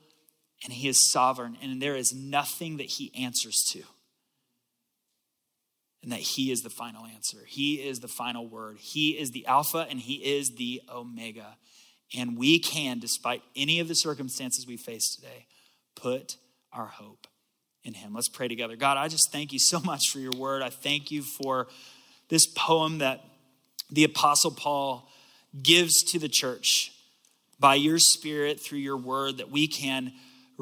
and 0.64 0.72
he 0.72 0.88
is 0.88 1.10
sovereign, 1.10 1.56
and 1.60 1.82
there 1.82 1.96
is 1.96 2.12
nothing 2.14 2.76
that 2.76 2.86
he 2.86 3.12
answers 3.18 3.62
to. 3.72 3.82
And 6.02 6.10
that 6.10 6.20
he 6.20 6.50
is 6.50 6.62
the 6.62 6.70
final 6.70 7.06
answer. 7.06 7.38
He 7.46 7.74
is 7.74 8.00
the 8.00 8.08
final 8.08 8.48
word. 8.48 8.78
He 8.80 9.10
is 9.10 9.30
the 9.30 9.46
Alpha 9.46 9.86
and 9.88 10.00
he 10.00 10.14
is 10.14 10.54
the 10.56 10.82
Omega. 10.92 11.56
And 12.16 12.36
we 12.36 12.58
can, 12.58 12.98
despite 12.98 13.42
any 13.54 13.78
of 13.78 13.86
the 13.86 13.94
circumstances 13.94 14.66
we 14.66 14.76
face 14.76 15.14
today, 15.14 15.46
put 15.94 16.38
our 16.72 16.86
hope 16.86 17.28
in 17.84 17.94
him. 17.94 18.14
Let's 18.14 18.28
pray 18.28 18.48
together. 18.48 18.74
God, 18.74 18.96
I 18.96 19.06
just 19.06 19.30
thank 19.30 19.52
you 19.52 19.60
so 19.60 19.78
much 19.84 20.08
for 20.10 20.18
your 20.18 20.32
word. 20.32 20.60
I 20.60 20.70
thank 20.70 21.12
you 21.12 21.22
for 21.22 21.68
this 22.28 22.46
poem 22.46 22.98
that 22.98 23.24
the 23.88 24.02
Apostle 24.02 24.50
Paul 24.50 25.08
gives 25.62 26.02
to 26.10 26.18
the 26.18 26.28
church 26.28 26.92
by 27.60 27.76
your 27.76 27.98
Spirit 27.98 28.58
through 28.58 28.78
your 28.78 28.96
word 28.96 29.38
that 29.38 29.50
we 29.50 29.68
can 29.68 30.12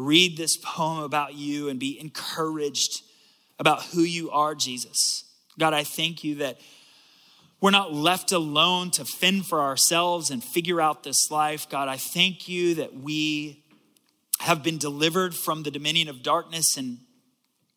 read 0.07 0.37
this 0.37 0.57
poem 0.57 1.03
about 1.03 1.35
you 1.35 1.69
and 1.69 1.79
be 1.79 1.99
encouraged 2.01 3.03
about 3.59 3.83
who 3.85 4.01
you 4.01 4.31
are, 4.31 4.55
Jesus. 4.55 5.25
God, 5.59 5.75
I 5.75 5.85
thank 5.85 6.25
you 6.25 6.37
that 6.37 6.59
we're 7.61 7.71
not 7.71 7.93
left 7.93 8.33
alone 8.33 8.91
to 8.93 9.05
fend 9.05 9.47
for 9.47 9.61
ourselves 9.61 10.31
and 10.31 10.43
figure 10.43 10.81
out 10.81 11.03
this 11.03 11.31
life. 11.31 11.69
God, 11.69 11.89
I 11.89 11.99
thank 11.99 12.49
you 12.49 12.75
that 12.77 12.95
we 12.95 13.63
have 14.41 14.63
been 14.63 14.79
delivered 14.79 15.35
from 15.35 15.63
the 15.63 15.71
dominion 15.71 16.09
of 16.09 16.23
darkness 16.23 16.79
and 16.79 16.99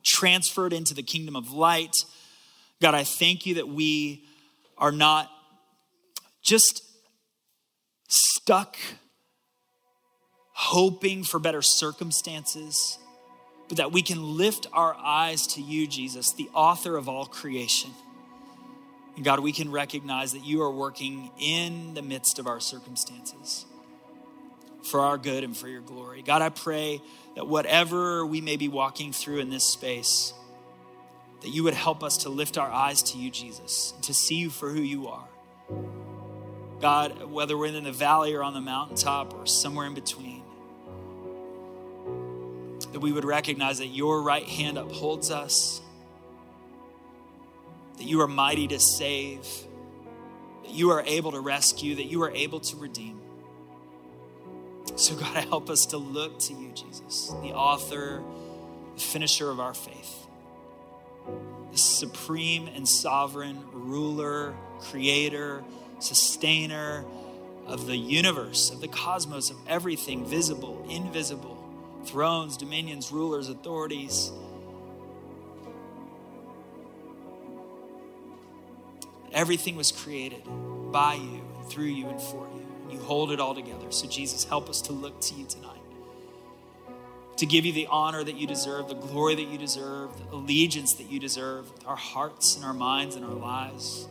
transferred 0.06 0.72
into 0.72 0.94
the 0.94 1.04
kingdom 1.04 1.36
of 1.36 1.52
light. 1.52 1.94
God, 2.82 2.96
I 2.96 3.04
thank 3.04 3.46
you 3.46 3.56
that 3.56 3.68
we 3.68 4.24
are 4.78 4.92
not 4.92 5.30
just 6.42 6.82
stuck 8.08 8.78
hoping 10.54 11.24
for 11.24 11.40
better 11.40 11.62
circumstances, 11.62 12.98
but 13.68 13.78
that 13.78 13.92
we 13.92 14.02
can 14.02 14.38
lift 14.38 14.68
our 14.72 14.96
eyes 14.96 15.48
to 15.48 15.62
you, 15.62 15.88
Jesus, 15.88 16.32
the 16.32 16.50
author 16.54 16.96
of 16.96 17.10
all 17.10 17.26
creation. 17.26 17.92
And 19.16 19.26
God, 19.26 19.42
we 19.42 19.52
can 19.52 19.72
recognize 19.72 20.32
that 20.34 20.44
you 20.46 20.62
are 20.62 20.72
working 20.72 21.32
in 21.40 21.94
the 21.94 22.02
midst 22.02 22.40
of 22.40 22.48
our 22.48 22.60
circumstances 22.60 23.66
for 24.84 25.00
our 25.00 25.18
good 25.18 25.44
and 25.44 25.56
for 25.56 25.68
your 25.68 25.82
glory. 25.82 26.22
God, 26.22 26.42
I 26.42 26.50
pray 26.50 27.02
that 27.36 27.48
whatever 27.48 28.26
we 28.26 28.42
may 28.42 28.58
be 28.58 28.68
walking 28.68 29.14
through 29.14 29.40
in 29.40 29.50
this 29.50 29.64
space, 29.64 30.34
that 31.42 31.50
you 31.50 31.64
would 31.64 31.74
help 31.74 32.04
us 32.04 32.18
to 32.18 32.30
lift 32.30 32.58
our 32.58 32.70
eyes 32.70 33.04
to 33.04 33.18
you, 33.18 33.30
Jesus, 33.30 33.94
to 34.02 34.14
see 34.14 34.36
you 34.36 34.50
for 34.50 34.70
who 34.70 34.82
you 34.82 35.08
are. 35.08 35.28
God, 36.82 37.32
whether 37.32 37.58
we're 37.58 37.68
in 37.68 37.84
the 37.84 37.92
valley 37.92 38.34
or 38.34 38.44
on 38.44 38.54
the 38.54 38.62
mountaintop 38.62 39.34
or 39.34 39.46
somewhere 39.46 39.88
in 39.88 39.94
between, 39.94 40.33
we 43.04 43.12
would 43.12 43.26
recognize 43.26 43.80
that 43.80 43.88
your 43.88 44.22
right 44.22 44.48
hand 44.48 44.78
upholds 44.78 45.30
us, 45.30 45.82
that 47.98 48.06
you 48.06 48.22
are 48.22 48.28
mighty 48.28 48.66
to 48.70 48.80
save, 48.80 49.46
that 50.64 50.72
you 50.72 50.90
are 50.90 51.04
able 51.06 51.34
to 51.34 51.42
rescue, 51.42 51.96
that 51.96 52.06
you 52.06 52.24
are 52.24 52.32
able 52.32 52.62
to 52.62 52.78
redeem. 52.78 53.20
So, 54.96 55.16
God, 55.16 55.36
help 55.50 55.70
us 55.70 55.88
to 55.88 55.98
look 55.98 56.40
to 56.40 56.54
you, 56.54 56.72
Jesus, 56.74 57.28
the 57.42 57.52
author, 57.52 58.24
the 58.96 59.02
finisher 59.02 59.50
of 59.50 59.60
our 59.60 59.74
faith, 59.74 60.26
the 61.74 61.78
supreme 61.78 62.68
and 62.68 62.88
sovereign 62.88 63.66
ruler, 63.74 64.56
creator, 64.80 65.62
sustainer 66.00 67.04
of 67.68 67.86
the 67.86 67.98
universe, 67.98 68.72
of 68.72 68.80
the 68.80 68.88
cosmos, 68.88 69.50
of 69.50 69.58
everything 69.68 70.26
visible, 70.26 70.86
invisible 70.90 71.63
thrones, 72.06 72.58
dominions, 72.58 73.12
rulers, 73.12 73.50
authorities. 73.50 74.32
Everything 79.32 79.76
was 79.76 79.92
created 79.92 80.44
by 80.92 81.16
you, 81.16 81.42
through 81.70 81.86
you, 81.86 82.08
and 82.08 82.22
for 82.22 82.48
you. 82.54 82.66
You 82.92 83.00
hold 83.00 83.32
it 83.32 83.40
all 83.40 83.56
together. 83.56 83.92
So, 83.92 84.08
Jesus, 84.08 84.44
help 84.44 84.70
us 84.70 84.82
to 84.84 84.94
look 84.94 85.20
to 85.22 85.34
you 85.34 85.46
tonight. 85.46 85.70
To 87.38 87.46
give 87.48 87.66
you 87.66 87.74
the 87.74 87.88
honor 87.88 88.24
that 88.24 88.36
you 88.36 88.46
deserve, 88.46 88.90
the 88.90 88.94
glory 88.94 89.34
that 89.36 89.48
you 89.48 89.58
deserve, 89.58 90.12
the 90.18 90.36
allegiance 90.36 90.94
that 90.94 91.10
you 91.10 91.20
deserve, 91.20 91.72
our 91.86 91.96
hearts 91.96 92.56
and 92.56 92.64
our 92.64 92.74
minds 92.74 93.16
and 93.16 93.26
our 93.26 93.34
lives. 93.34 94.08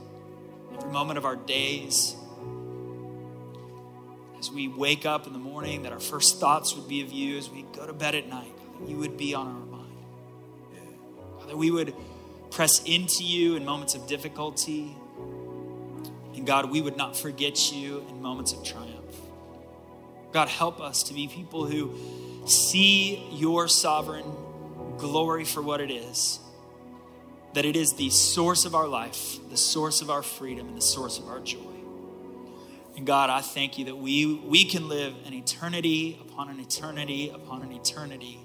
Every 0.74 0.90
moment 0.90 1.18
of 1.18 1.24
our 1.24 1.36
days. 1.36 2.16
As 4.42 4.50
we 4.50 4.66
wake 4.66 5.06
up 5.06 5.28
in 5.28 5.32
the 5.32 5.38
morning, 5.38 5.84
that 5.84 5.92
our 5.92 6.00
first 6.00 6.40
thoughts 6.40 6.74
would 6.74 6.88
be 6.88 7.00
of 7.00 7.12
you. 7.12 7.38
As 7.38 7.48
we 7.48 7.62
go 7.62 7.86
to 7.86 7.92
bed 7.92 8.16
at 8.16 8.28
night, 8.28 8.52
that 8.80 8.88
you 8.88 8.96
would 8.96 9.16
be 9.16 9.34
on 9.34 9.46
our 9.46 9.52
mind. 9.52 9.96
That 11.46 11.56
we 11.56 11.70
would 11.70 11.94
press 12.50 12.82
into 12.82 13.22
you 13.22 13.54
in 13.54 13.64
moments 13.64 13.94
of 13.94 14.08
difficulty. 14.08 14.96
And 16.34 16.44
God, 16.44 16.72
we 16.72 16.80
would 16.80 16.96
not 16.96 17.16
forget 17.16 17.72
you 17.72 18.04
in 18.08 18.20
moments 18.20 18.52
of 18.52 18.64
triumph. 18.64 19.14
God, 20.32 20.48
help 20.48 20.80
us 20.80 21.04
to 21.04 21.14
be 21.14 21.28
people 21.28 21.64
who 21.64 21.96
see 22.44 23.24
your 23.30 23.68
sovereign 23.68 24.26
glory 24.98 25.44
for 25.44 25.62
what 25.62 25.80
it 25.80 25.92
is 25.92 26.40
that 27.54 27.64
it 27.64 27.76
is 27.76 27.92
the 27.92 28.10
source 28.10 28.64
of 28.64 28.74
our 28.74 28.88
life, 28.88 29.38
the 29.50 29.56
source 29.56 30.00
of 30.00 30.10
our 30.10 30.22
freedom, 30.22 30.66
and 30.66 30.76
the 30.76 30.80
source 30.82 31.18
of 31.18 31.28
our 31.28 31.38
joy. 31.38 31.71
And 32.96 33.06
God, 33.06 33.30
I 33.30 33.40
thank 33.40 33.78
you 33.78 33.86
that 33.86 33.96
we, 33.96 34.34
we 34.34 34.64
can 34.64 34.88
live 34.88 35.14
an 35.24 35.32
eternity 35.32 36.18
upon 36.20 36.50
an 36.50 36.60
eternity 36.60 37.30
upon 37.30 37.62
an 37.62 37.72
eternity. 37.72 38.38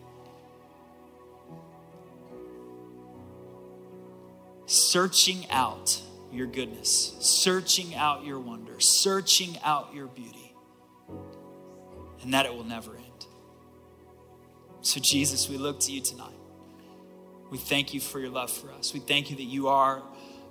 Searching 4.66 5.50
out 5.50 6.02
your 6.32 6.48
goodness, 6.48 7.16
searching 7.20 7.96
out 7.96 8.26
your 8.26 8.40
wonder, 8.40 8.80
searching 8.80 9.58
out 9.64 9.94
your 9.94 10.08
beauty, 10.08 10.56
and 12.22 12.34
that 12.34 12.46
it 12.46 12.54
will 12.54 12.66
never 12.66 12.96
end. 12.96 13.26
So, 14.82 15.02
Jesus, 15.04 15.50
we 15.50 15.58
look 15.58 15.80
to 15.82 15.92
you 15.92 16.02
tonight. 16.02 16.32
We 17.50 17.58
thank 17.58 17.94
you 17.94 18.00
for 18.00 18.20
your 18.20 18.30
love 18.30 18.52
for 18.52 18.72
us. 18.72 18.94
We 18.94 19.00
thank 19.00 19.30
you 19.30 19.36
that 19.38 19.44
you 19.44 19.68
are 19.70 20.04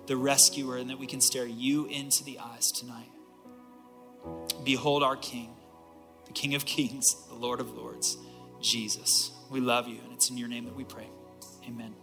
the 0.07 0.16
rescuer 0.16 0.76
and 0.76 0.90
that 0.90 0.99
we 0.99 1.07
can 1.07 1.20
stare 1.20 1.47
you 1.47 1.86
into 1.86 2.24
the 2.24 2.38
eyes 2.38 2.70
tonight. 2.70 3.11
Behold 4.64 5.03
our 5.03 5.16
King, 5.16 5.51
the 6.27 6.33
King 6.33 6.55
of 6.55 6.64
Kings, 6.64 7.14
the 7.29 7.35
Lord 7.35 7.61
of 7.61 7.77
Lords, 7.77 8.16
Jesus. 8.61 9.33
We 9.51 9.61
love 9.61 9.87
you, 9.89 9.99
and 10.05 10.12
it's 10.12 10.31
in 10.31 10.37
your 10.37 10.49
name 10.49 10.64
that 10.64 10.74
we 10.74 10.85
pray. 10.85 11.09
Amen. 11.68 11.95